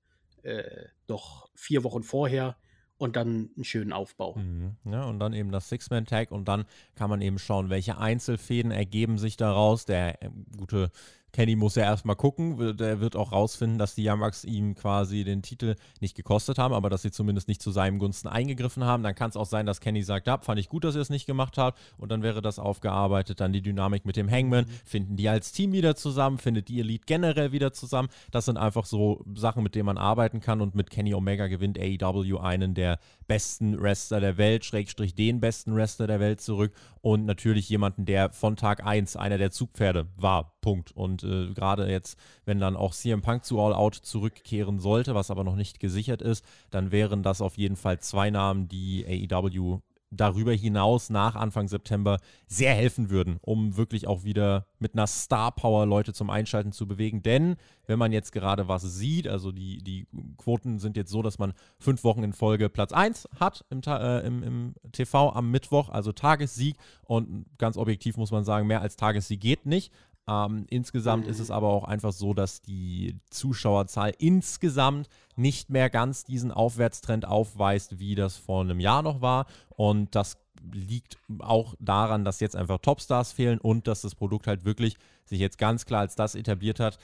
[0.43, 2.57] äh, doch vier Wochen vorher
[2.99, 4.35] und dann einen schönen Aufbau.
[4.37, 4.77] Mhm.
[4.85, 6.65] Ja, und dann eben das Six-Man-Tag und dann
[6.97, 9.85] kann man eben schauen, welche Einzelfäden ergeben sich daraus.
[9.87, 10.91] Der äh, gute
[11.33, 12.77] Kenny muss ja erstmal gucken.
[12.77, 16.91] Der wird auch rausfinden, dass die Yamax ihm quasi den Titel nicht gekostet haben, aber
[16.91, 19.03] dass sie zumindest nicht zu seinem Gunsten eingegriffen haben.
[19.03, 21.11] Dann kann es auch sein, dass Kenny sagt, ja, fand ich gut, dass ihr es
[21.11, 21.79] nicht gemacht habt.
[21.99, 23.41] Und dann wäre das aufgearbeitet.
[23.41, 24.65] Dann die Dynamik mit dem Hangman.
[24.65, 24.71] Mhm.
[24.85, 26.39] Finden die als Team wieder zusammen?
[26.39, 28.09] Findet die Elite generell wieder zusammen?
[28.31, 30.61] Das sind einfach so Sachen, mit denen man arbeiten kann.
[30.61, 32.99] Und mit Kenny Omega gewinnt AEW einen der
[33.29, 36.73] besten Wrestler der Welt, Schrägstrich den besten Wrestler der Welt zurück.
[37.01, 40.57] Und natürlich jemanden, der von Tag 1 einer der Zugpferde war.
[40.61, 40.91] Punkt.
[40.91, 45.31] Und äh, gerade jetzt, wenn dann auch CM Punk zu All Out zurückkehren sollte, was
[45.31, 49.81] aber noch nicht gesichert ist, dann wären das auf jeden Fall zwei Namen, die AEW
[50.11, 55.53] darüber hinaus nach Anfang September sehr helfen würden, um wirklich auch wieder mit einer Star
[55.53, 57.23] Power Leute zum Einschalten zu bewegen.
[57.23, 57.57] Denn
[57.87, 60.07] wenn man jetzt gerade was sieht, also die, die
[60.39, 64.21] Quoten sind jetzt so, dass man fünf Wochen in Folge Platz 1 hat im, äh,
[64.21, 66.77] im, im TV am Mittwoch, also Tagessieg.
[67.03, 69.93] Und ganz objektiv muss man sagen, mehr als Tagessieg geht nicht.
[70.29, 76.25] Ähm, insgesamt ist es aber auch einfach so, dass die Zuschauerzahl insgesamt nicht mehr ganz
[76.25, 79.47] diesen Aufwärtstrend aufweist, wie das vor einem Jahr noch war.
[79.71, 80.37] Und das
[80.71, 85.41] liegt auch daran, dass jetzt einfach Topstars fehlen und dass das Produkt halt wirklich sich
[85.41, 86.99] jetzt ganz klar als das etabliert hat,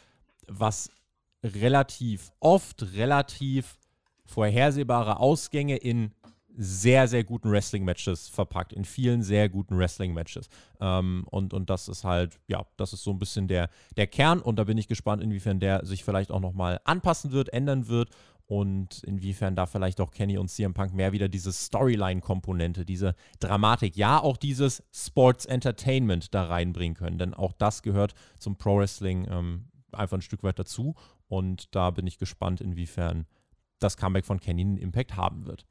[0.46, 0.90] was
[1.42, 3.78] relativ oft relativ
[4.26, 6.12] vorhersehbare Ausgänge in
[6.56, 10.48] sehr, sehr guten Wrestling-Matches verpackt, in vielen sehr guten Wrestling-Matches.
[10.80, 14.40] Ähm, und, und das ist halt, ja, das ist so ein bisschen der, der Kern
[14.40, 18.10] und da bin ich gespannt, inwiefern der sich vielleicht auch nochmal anpassen wird, ändern wird
[18.46, 23.96] und inwiefern da vielleicht auch Kenny und CM Punk mehr wieder diese Storyline-Komponente, diese Dramatik,
[23.96, 29.26] ja auch dieses Sports Entertainment da reinbringen können, denn auch das gehört zum Pro Wrestling
[29.30, 30.94] ähm, einfach ein Stück weit dazu
[31.28, 33.26] und da bin ich gespannt, inwiefern
[33.78, 35.64] das Comeback von Kenny einen Impact haben wird.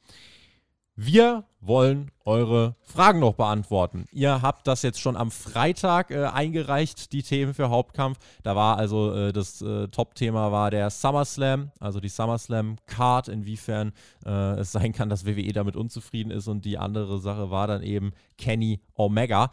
[0.96, 4.06] Wir wollen eure Fragen noch beantworten.
[4.12, 8.20] Ihr habt das jetzt schon am Freitag äh, eingereicht, die Themen für Hauptkampf.
[8.44, 13.92] Da war also äh, das äh, Top-Thema war der SummerSlam, also die SummerSlam-Card, inwiefern
[14.24, 16.48] äh, es sein kann, dass WWE damit unzufrieden ist.
[16.48, 19.50] Und die andere Sache war dann eben Kenny Omega.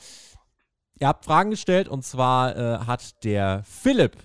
[0.99, 4.18] Ihr habt Fragen gestellt und zwar äh, hat der Philipp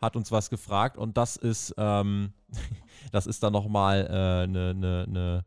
[0.00, 2.32] hat uns was gefragt und das ist, ähm,
[3.12, 5.44] das ist dann nochmal eine äh, ne, ne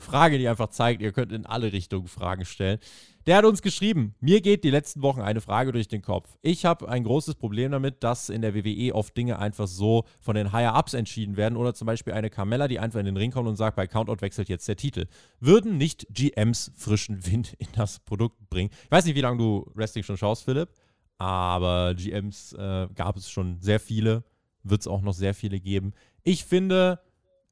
[0.00, 2.78] Frage, die einfach zeigt, ihr könnt in alle Richtungen Fragen stellen.
[3.26, 6.38] Der hat uns geschrieben, mir geht die letzten Wochen eine Frage durch den Kopf.
[6.40, 10.36] Ich habe ein großes Problem damit, dass in der WWE oft Dinge einfach so von
[10.36, 13.46] den Higher-Ups entschieden werden oder zum Beispiel eine Carmella, die einfach in den Ring kommt
[13.46, 15.06] und sagt, bei Countout wechselt jetzt der Titel.
[15.38, 18.70] Würden nicht GMs frischen Wind in das Produkt bringen?
[18.84, 20.70] Ich weiß nicht, wie lange du Wrestling schon schaust, Philipp,
[21.18, 24.24] aber GMs äh, gab es schon sehr viele,
[24.62, 25.92] wird es auch noch sehr viele geben.
[26.22, 27.00] Ich finde,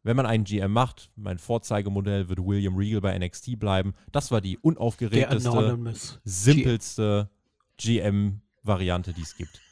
[0.09, 3.93] wenn man einen GM macht, mein Vorzeigemodell wird William Regal bei NXT bleiben.
[4.11, 5.93] Das war die unaufgeregteste,
[6.25, 7.29] simpelste
[7.77, 9.61] GM-Variante, die es gibt.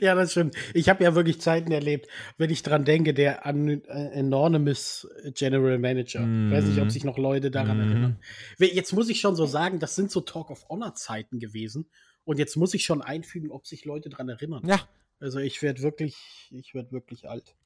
[0.00, 0.54] Ja, das stimmt.
[0.72, 2.06] Ich habe ja wirklich Zeiten erlebt,
[2.38, 6.20] wenn ich dran denke, der An äh, Anonymous General Manager.
[6.20, 6.46] Mm.
[6.46, 6.90] Ich weiß nicht, ob mhm.
[6.90, 7.80] sich noch Leute daran mm.
[7.80, 8.18] erinnern.
[8.60, 11.90] Jetzt muss ich schon so sagen, das sind so Talk of Honor Zeiten gewesen.
[12.22, 14.62] Und jetzt muss ich schon einfügen, ob sich Leute daran erinnern.
[14.64, 14.88] Ja.
[15.18, 17.56] Also ich werde wirklich, ich werde wirklich alt.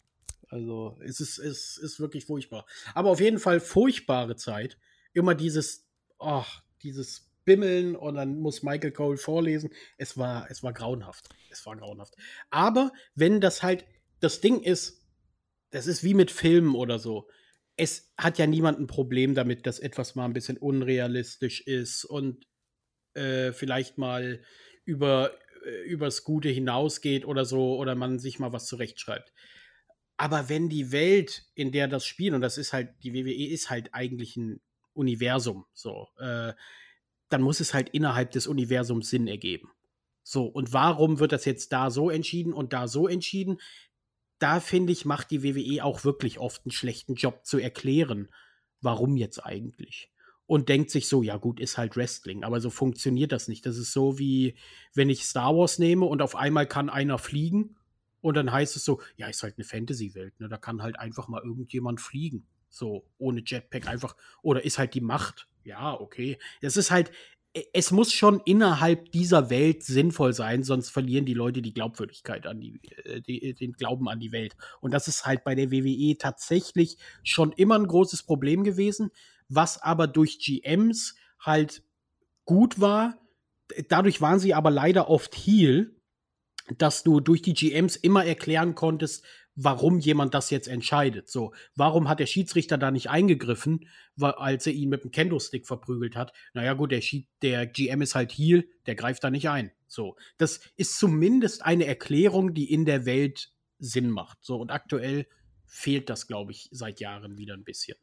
[0.49, 2.66] Also es ist, es ist wirklich furchtbar.
[2.94, 4.78] Aber auf jeden Fall furchtbare Zeit.
[5.12, 5.86] Immer dieses,
[6.18, 6.44] oh,
[6.82, 9.70] dieses Bimmeln und dann muss Michael Cole vorlesen.
[9.96, 11.28] Es war, es war grauenhaft.
[11.51, 12.14] Es war grauenhaft.
[12.51, 13.84] Aber wenn das halt,
[14.20, 15.07] das Ding ist,
[15.70, 17.28] das ist wie mit Filmen oder so.
[17.76, 22.46] Es hat ja niemand ein Problem damit, dass etwas mal ein bisschen unrealistisch ist und
[23.14, 24.42] äh, vielleicht mal
[24.84, 25.32] über
[25.64, 29.32] äh, übers Gute hinausgeht oder so oder man sich mal was zurechtschreibt.
[30.18, 33.70] Aber wenn die Welt, in der das Spiel, und das ist halt, die WWE ist
[33.70, 34.60] halt eigentlich ein
[34.92, 36.52] Universum, so, äh,
[37.28, 39.70] dann muss es halt innerhalb des Universums Sinn ergeben.
[40.24, 43.60] So, und warum wird das jetzt da so entschieden und da so entschieden?
[44.40, 48.28] Da finde ich, macht die WWE auch wirklich oft einen schlechten Job zu erklären,
[48.80, 50.10] warum jetzt eigentlich.
[50.46, 53.64] Und denkt sich so, ja gut, ist halt Wrestling, aber so funktioniert das nicht.
[53.66, 54.56] Das ist so wie,
[54.94, 57.78] wenn ich Star Wars nehme und auf einmal kann einer fliegen
[58.20, 60.48] und dann heißt es so, ja, ist halt eine Fantasy-Welt, ne?
[60.48, 62.46] Da kann halt einfach mal irgendjemand fliegen.
[62.68, 64.16] So, ohne Jetpack einfach.
[64.42, 65.48] Oder ist halt die Macht.
[65.64, 66.38] Ja, okay.
[66.60, 67.10] Es ist halt,
[67.54, 72.46] e, es muss schon innerhalb dieser Welt sinnvoll sein, sonst verlieren die Leute die Glaubwürdigkeit
[72.46, 74.56] an die, äh, die, den Glauben an die Welt.
[74.80, 79.10] Und das ist halt bei der WWE tatsächlich schon immer ein großes Problem gewesen,
[79.48, 81.82] was aber durch GMs halt
[82.44, 83.18] gut war.
[83.88, 85.94] Dadurch waren sie aber leider oft Heal,
[86.76, 91.28] dass du durch die GMs immer erklären konntest, warum jemand das jetzt entscheidet.
[91.28, 93.88] So, warum hat der Schiedsrichter da nicht eingegriffen,
[94.20, 96.32] als er ihn mit dem Kendo-Stick verprügelt hat?
[96.54, 99.72] Naja, gut, der, Schied, der GM ist halt Heal, der greift da nicht ein.
[99.88, 104.38] So, das ist zumindest eine Erklärung, die in der Welt Sinn macht.
[104.42, 105.26] So, und aktuell
[105.66, 107.96] fehlt das, glaube ich, seit Jahren wieder ein bisschen.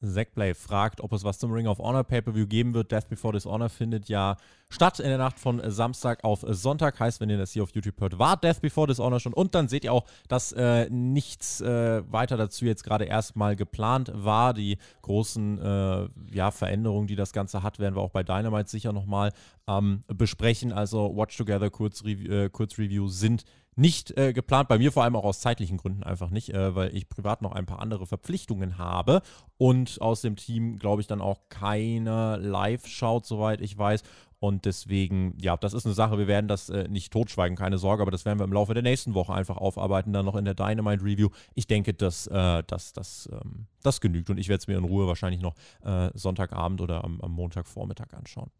[0.00, 2.92] Zackplay fragt, ob es was zum Ring of Honor Pay-Per-View geben wird.
[2.92, 4.36] Death Before Dishonor findet ja
[4.70, 7.00] statt in der Nacht von Samstag auf Sonntag.
[7.00, 9.32] Heißt, wenn ihr das hier auf YouTube hört, war Death Before Dishonor schon.
[9.32, 14.12] Und dann seht ihr auch, dass äh, nichts äh, weiter dazu jetzt gerade erstmal geplant
[14.14, 14.54] war.
[14.54, 18.92] Die großen äh, ja, Veränderungen, die das Ganze hat, werden wir auch bei Dynamite sicher
[18.92, 19.32] nochmal
[19.66, 20.72] ähm, besprechen.
[20.72, 23.44] Also Watch Together, Kurz, äh, Kurz Review sind
[23.78, 24.68] nicht äh, geplant.
[24.68, 27.52] Bei mir vor allem auch aus zeitlichen Gründen einfach nicht, äh, weil ich privat noch
[27.52, 29.22] ein paar andere Verpflichtungen habe
[29.56, 34.02] und aus dem Team, glaube ich, dann auch keiner live schaut, soweit ich weiß.
[34.40, 36.18] Und deswegen, ja, das ist eine Sache.
[36.18, 38.84] Wir werden das äh, nicht totschweigen, keine Sorge, aber das werden wir im Laufe der
[38.84, 41.30] nächsten Woche einfach aufarbeiten, dann noch in der Dynamite Review.
[41.54, 44.84] Ich denke, dass äh, das, das, ähm, das genügt und ich werde es mir in
[44.84, 48.50] Ruhe wahrscheinlich noch äh, Sonntagabend oder am, am Montagvormittag anschauen.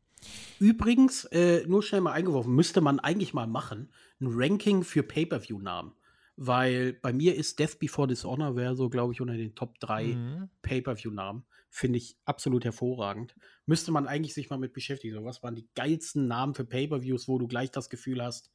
[0.58, 5.92] Übrigens, äh, nur schnell mal eingeworfen, müsste man eigentlich mal machen, ein Ranking für Pay-Per-View-Namen.
[6.40, 10.04] Weil bei mir ist Death Before Dishonor wäre so, glaube ich, unter den Top 3
[10.04, 10.48] mhm.
[10.62, 11.44] Pay-Per-View-Namen.
[11.68, 13.34] Finde ich absolut hervorragend.
[13.66, 15.14] Müsste man eigentlich sich mal mit beschäftigen.
[15.14, 18.52] So, was waren die geilsten Namen für Pay-Per-Views, wo du gleich das Gefühl hast,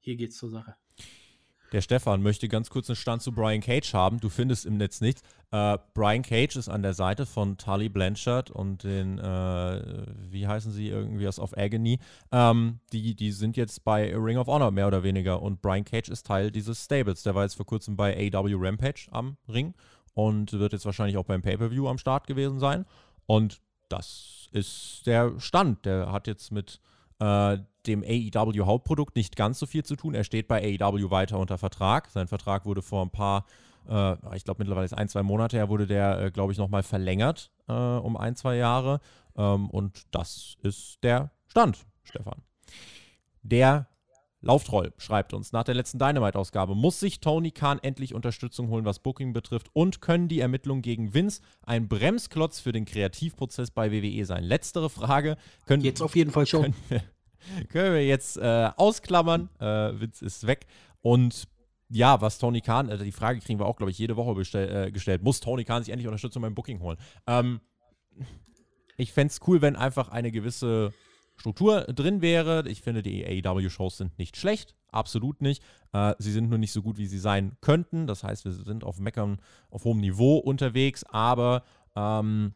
[0.00, 0.74] hier geht's zur Sache.
[1.72, 4.18] Der Stefan möchte ganz kurz einen Stand zu Brian Cage haben.
[4.18, 5.22] Du findest im Netz nichts.
[5.52, 10.72] Äh, Brian Cage ist an der Seite von Tully Blanchard und den, äh, wie heißen
[10.72, 11.98] sie, irgendwie aus of Agony.
[12.32, 16.08] Ähm, die, die sind jetzt bei Ring of Honor mehr oder weniger und Brian Cage
[16.08, 17.22] ist Teil dieses Stables.
[17.22, 19.74] Der war jetzt vor kurzem bei AW Rampage am Ring
[20.14, 22.84] und wird jetzt wahrscheinlich auch beim Pay-Per-View am Start gewesen sein.
[23.26, 25.84] Und das ist der Stand.
[25.84, 26.80] Der hat jetzt mit
[27.20, 30.14] äh, dem AEW Hauptprodukt nicht ganz so viel zu tun.
[30.14, 32.10] Er steht bei AEW weiter unter Vertrag.
[32.10, 33.46] Sein Vertrag wurde vor ein paar,
[33.88, 36.82] äh, ich glaube mittlerweile ist ein, zwei Monate her, wurde der, äh, glaube ich, nochmal
[36.82, 39.00] verlängert äh, um ein, zwei Jahre.
[39.36, 42.42] Ähm, und das ist der Stand, Stefan.
[43.42, 43.86] Der
[44.42, 48.98] Lauftroll schreibt uns, nach der letzten Dynamite-Ausgabe muss sich Tony Khan endlich Unterstützung holen, was
[48.98, 54.24] Booking betrifft und können die Ermittlungen gegen Vince ein Bremsklotz für den Kreativprozess bei WWE
[54.24, 54.44] sein?
[54.44, 55.36] Letztere Frage.
[55.66, 56.62] Können, jetzt auf jeden Fall schon.
[56.62, 57.02] Können wir,
[57.68, 59.50] können wir jetzt äh, ausklammern.
[59.58, 60.66] Äh, Witz ist weg.
[61.02, 61.44] Und
[61.90, 64.86] ja, was Tony Khan, äh, die Frage kriegen wir auch, glaube ich, jede Woche bestell,
[64.86, 65.22] äh, gestellt.
[65.22, 66.96] Muss Tony Khan sich endlich Unterstützung beim Booking holen?
[67.26, 67.60] Ähm,
[68.96, 70.92] ich fände es cool, wenn einfach eine gewisse
[71.40, 72.68] Struktur drin wäre.
[72.68, 75.62] Ich finde, die AEW-Shows sind nicht schlecht, absolut nicht.
[75.92, 78.06] Äh, sie sind nur nicht so gut, wie sie sein könnten.
[78.06, 81.64] Das heißt, wir sind auf Meckern auf hohem Niveau unterwegs, aber
[81.96, 82.52] ähm,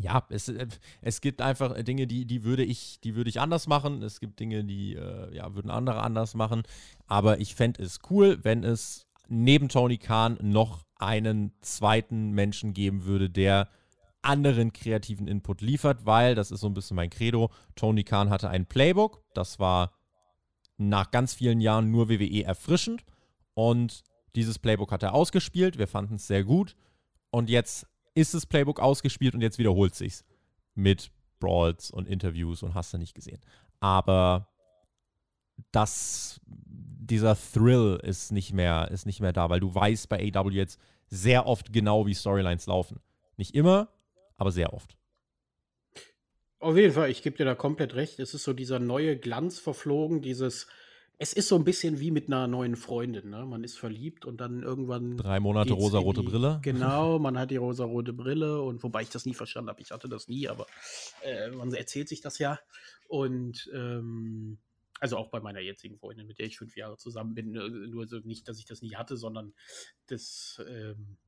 [0.00, 0.66] ja, es, äh,
[1.02, 4.02] es gibt einfach Dinge, die, die, würde ich, die würde ich anders machen.
[4.02, 6.62] Es gibt Dinge, die äh, ja, würden andere anders machen.
[7.06, 13.04] Aber ich fände es cool, wenn es neben Tony Khan noch einen zweiten Menschen geben
[13.04, 13.68] würde, der
[14.22, 18.48] anderen kreativen Input liefert, weil, das ist so ein bisschen mein Credo, Tony Khan hatte
[18.48, 19.92] ein Playbook, das war
[20.78, 23.04] nach ganz vielen Jahren nur WWE erfrischend
[23.54, 24.04] und
[24.34, 26.76] dieses Playbook hat er ausgespielt, wir fanden es sehr gut
[27.30, 30.24] und jetzt ist das Playbook ausgespielt und jetzt wiederholt sich's
[30.74, 31.10] mit
[31.40, 33.40] Brawls und Interviews und hast du nicht gesehen.
[33.80, 34.48] Aber
[35.72, 40.50] das, dieser Thrill ist nicht mehr, ist nicht mehr da, weil du weißt bei AW
[40.50, 43.00] jetzt sehr oft genau, wie Storylines laufen.
[43.36, 43.88] Nicht immer,
[44.42, 44.96] aber sehr oft.
[46.58, 48.20] Auf jeden Fall, ich gebe dir da komplett recht.
[48.20, 50.66] Es ist so dieser neue Glanz verflogen, dieses
[51.18, 53.30] es ist so ein bisschen wie mit einer neuen Freundin.
[53.30, 53.46] Ne?
[53.46, 55.16] Man ist verliebt und dann irgendwann.
[55.16, 56.60] Drei Monate rosa-rote Brille.
[56.62, 60.08] Genau, man hat die rosa-rote Brille und wobei ich das nie verstanden habe, ich hatte
[60.08, 60.66] das nie, aber
[61.22, 62.58] äh, man erzählt sich das ja.
[63.06, 64.58] Und ähm,
[64.98, 67.54] also auch bei meiner jetzigen Freundin, mit der ich fünf Jahre zusammen bin.
[67.54, 69.54] Äh, nur so nicht, dass ich das nie hatte, sondern
[70.08, 70.60] das.
[70.68, 71.18] Ähm,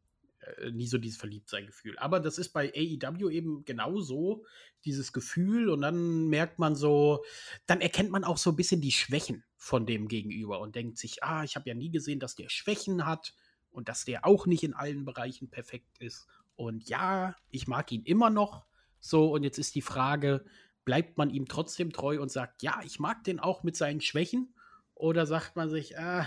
[0.58, 1.98] äh, nie so dieses Verliebtsein-Gefühl.
[1.98, 4.44] Aber das ist bei AEW eben genauso,
[4.84, 5.68] dieses Gefühl.
[5.68, 7.24] Und dann merkt man so,
[7.66, 11.22] dann erkennt man auch so ein bisschen die Schwächen von dem Gegenüber und denkt sich,
[11.22, 13.34] ah, ich habe ja nie gesehen, dass der Schwächen hat
[13.70, 16.26] und dass der auch nicht in allen Bereichen perfekt ist.
[16.56, 18.66] Und ja, ich mag ihn immer noch.
[19.00, 20.44] So, und jetzt ist die Frage,
[20.84, 24.54] bleibt man ihm trotzdem treu und sagt, ja, ich mag den auch mit seinen Schwächen?
[24.94, 26.26] Oder sagt man sich, ah,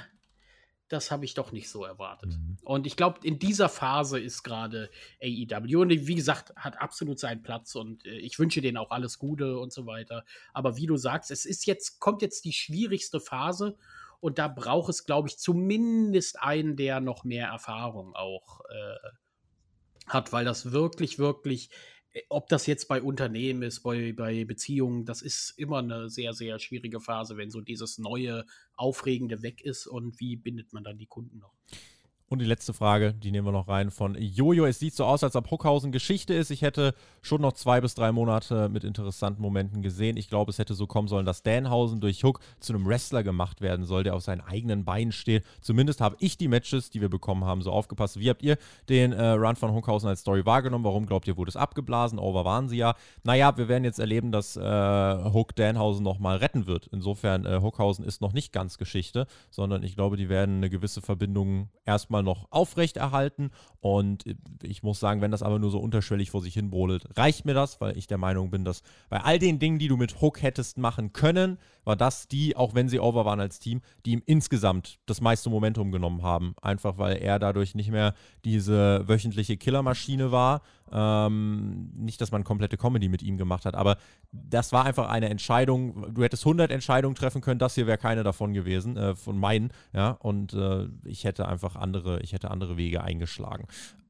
[0.89, 2.31] das habe ich doch nicht so erwartet.
[2.31, 2.57] Mhm.
[2.63, 4.89] Und ich glaube, in dieser Phase ist gerade
[5.21, 5.81] AEW.
[5.81, 9.59] Und wie gesagt, hat absolut seinen Platz und äh, ich wünsche denen auch alles Gute
[9.59, 10.23] und so weiter.
[10.53, 13.77] Aber wie du sagst, es ist jetzt, kommt jetzt die schwierigste Phase
[14.19, 19.09] und da braucht es, glaube ich, zumindest einen, der noch mehr Erfahrung auch äh,
[20.07, 21.69] hat, weil das wirklich, wirklich
[22.29, 26.59] ob das jetzt bei Unternehmen ist, bei, bei Beziehungen, das ist immer eine sehr, sehr
[26.59, 28.45] schwierige Phase, wenn so dieses neue,
[28.75, 31.53] aufregende weg ist und wie bindet man dann die Kunden noch?
[32.29, 34.65] Und die letzte Frage, die nehmen wir noch rein von Jojo.
[34.65, 36.51] Es sieht so aus, als ob Huckhausen Geschichte ist.
[36.51, 40.17] Ich hätte schon noch zwei bis drei Monate mit interessanten Momenten gesehen.
[40.17, 43.61] Ich glaube, es hätte so kommen sollen, dass Danhausen durch Hook zu einem Wrestler gemacht
[43.61, 45.45] werden soll, der auf seinen eigenen Beinen steht.
[45.61, 48.19] Zumindest habe ich die Matches, die wir bekommen haben, so aufgepasst.
[48.19, 48.57] Wie habt ihr
[48.89, 50.83] den äh, Run von Huckhausen als Story wahrgenommen?
[50.83, 52.19] Warum glaubt ihr, wurde es abgeblasen?
[52.19, 52.95] Over waren sie ja.
[53.23, 56.87] Naja, wir werden jetzt erleben, dass äh, Hook Danhausen nochmal retten wird.
[56.87, 61.01] Insofern, äh, Huckhausen ist noch nicht ganz Geschichte, sondern ich glaube, die werden eine gewisse
[61.01, 63.51] Verbindung erstmal erstmal noch aufrechterhalten.
[63.79, 64.23] Und
[64.63, 67.53] ich muss sagen, wenn das aber nur so unterschwellig vor sich hin brodelt, reicht mir
[67.53, 70.41] das, weil ich der Meinung bin, dass bei all den Dingen, die du mit Hook
[70.41, 71.57] hättest machen können,
[71.87, 75.49] war das die, auch wenn sie over waren als Team, die ihm insgesamt das meiste
[75.49, 76.53] Momentum genommen haben.
[76.61, 78.13] Einfach weil er dadurch nicht mehr
[78.45, 80.61] diese wöchentliche Killermaschine war.
[80.91, 83.97] Ähm, nicht, dass man komplette Comedy mit ihm gemacht hat, aber
[84.31, 86.13] das war einfach eine Entscheidung.
[86.13, 89.71] Du hättest 100 Entscheidungen treffen können, das hier wäre keine davon gewesen, äh, von meinen,
[89.93, 93.65] ja, und äh, ich hätte einfach andere, ich hätte andere Wege eingeschlagen.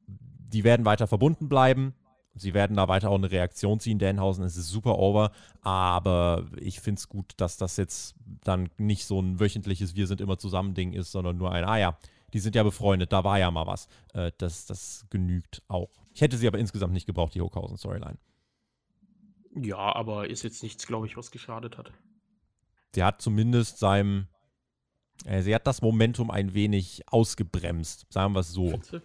[0.07, 1.93] Die werden weiter verbunden bleiben.
[2.37, 3.99] Sie werden da weiter auch eine Reaktion ziehen.
[3.99, 5.31] Danhausen ist super over,
[5.61, 10.21] aber ich finde es gut, dass das jetzt dann nicht so ein wöchentliches Wir sind
[10.21, 11.97] immer zusammen Ding ist, sondern nur ein, ah ja,
[12.33, 13.87] die sind ja befreundet, da war ja mal was.
[14.13, 15.89] Äh, das, das genügt auch.
[16.13, 18.17] Ich hätte sie aber insgesamt nicht gebraucht, die Hockhausen-Storyline.
[19.55, 21.91] Ja, aber ist jetzt nichts, glaube ich, was geschadet hat.
[22.93, 24.27] Sie hat zumindest seinem,
[25.25, 28.69] äh, sie hat das Momentum ein wenig ausgebremst, sagen wir es so.
[28.69, 29.01] Findste?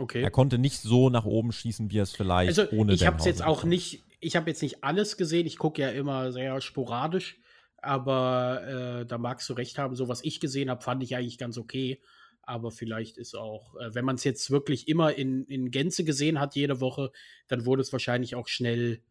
[0.00, 0.22] Okay.
[0.22, 3.18] Er konnte nicht so nach oben schießen, wie er es vielleicht also, ohne Ich habe
[3.18, 5.46] es jetzt auch nicht, ich habe jetzt nicht alles gesehen.
[5.46, 7.38] Ich gucke ja immer sehr sporadisch,
[7.76, 9.94] aber äh, da magst du recht haben.
[9.94, 12.00] So was ich gesehen habe, fand ich eigentlich ganz okay.
[12.42, 16.40] Aber vielleicht ist auch, äh, wenn man es jetzt wirklich immer in, in Gänze gesehen
[16.40, 17.12] hat, jede Woche,
[17.48, 19.02] dann wurde es wahrscheinlich auch schnell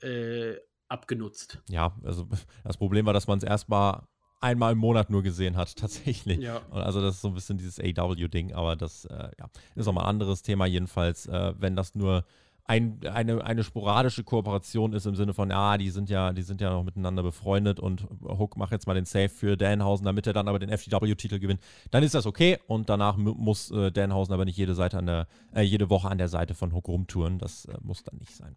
[0.00, 0.54] äh,
[0.86, 1.60] abgenutzt.
[1.68, 2.28] Ja, also
[2.64, 4.06] das Problem war, dass man es erstmal
[4.40, 6.38] einmal im Monat nur gesehen hat, tatsächlich.
[6.38, 6.62] Ja.
[6.70, 10.10] Also das ist so ein bisschen dieses AW-Ding, aber das äh, ja, ist nochmal ein
[10.10, 10.66] anderes Thema.
[10.66, 12.24] Jedenfalls, äh, wenn das nur
[12.68, 16.60] ein, eine, eine sporadische Kooperation ist im Sinne von, ja, die sind ja, die sind
[16.60, 20.34] ja noch miteinander befreundet und Hook macht jetzt mal den Save für Danhausen, damit er
[20.34, 24.44] dann aber den FTW-Titel gewinnt, dann ist das okay und danach muss äh, Danhausen aber
[24.44, 27.38] nicht jede Seite an der, äh, jede Woche an der Seite von Hook rumtouren.
[27.38, 28.54] Das äh, muss dann nicht sein.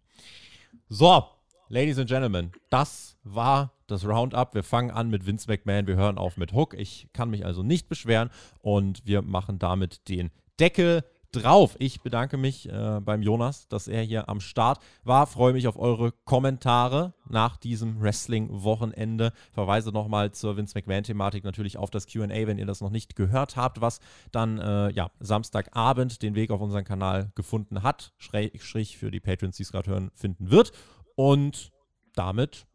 [0.90, 1.24] So,
[1.72, 4.54] Ladies and Gentlemen, das war das Roundup.
[4.54, 6.74] Wir fangen an mit Vince McMahon, wir hören auf mit Hook.
[6.74, 8.28] Ich kann mich also nicht beschweren
[8.60, 11.76] und wir machen damit den Deckel drauf.
[11.78, 15.26] Ich bedanke mich äh, beim Jonas, dass er hier am Start war.
[15.26, 19.32] Freue mich auf eure Kommentare nach diesem Wrestling-Wochenende.
[19.50, 23.56] Verweise nochmal zur Vince McMahon-Thematik natürlich auf das QA, wenn ihr das noch nicht gehört
[23.56, 24.00] habt, was
[24.30, 28.12] dann äh, ja, Samstagabend den Weg auf unseren Kanal gefunden hat.
[28.18, 30.72] Schräg, schräg für die Patrons, die es gerade hören, finden wird.
[31.16, 31.70] Und
[32.14, 32.66] damit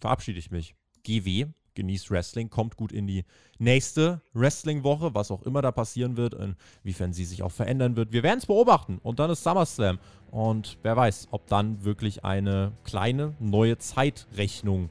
[0.00, 0.74] verabschiede ich mich.
[1.04, 3.24] GW, genießt Wrestling, kommt gut in die
[3.58, 8.12] nächste Wrestling-Woche, was auch immer da passieren wird, inwiefern sie sich auch verändern wird.
[8.12, 9.98] Wir werden es beobachten und dann ist SummerSlam.
[10.30, 14.90] Und wer weiß, ob dann wirklich eine kleine neue Zeitrechnung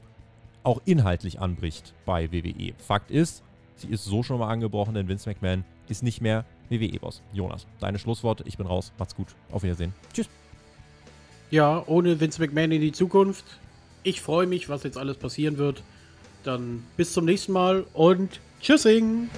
[0.62, 2.72] auch inhaltlich anbricht bei WWE.
[2.78, 3.42] Fakt ist,
[3.76, 7.22] sie ist so schon mal angebrochen, denn Vince McMahon ist nicht mehr WWE-Boss.
[7.32, 8.44] Jonas, deine Schlussworte.
[8.46, 8.92] Ich bin raus.
[8.98, 9.28] Macht's gut.
[9.50, 9.92] Auf Wiedersehen.
[10.12, 10.28] Tschüss.
[11.54, 13.44] Ja, ohne Vince McMahon in die Zukunft.
[14.02, 15.84] Ich freue mich, was jetzt alles passieren wird.
[16.42, 19.30] Dann bis zum nächsten Mal und tschüssing!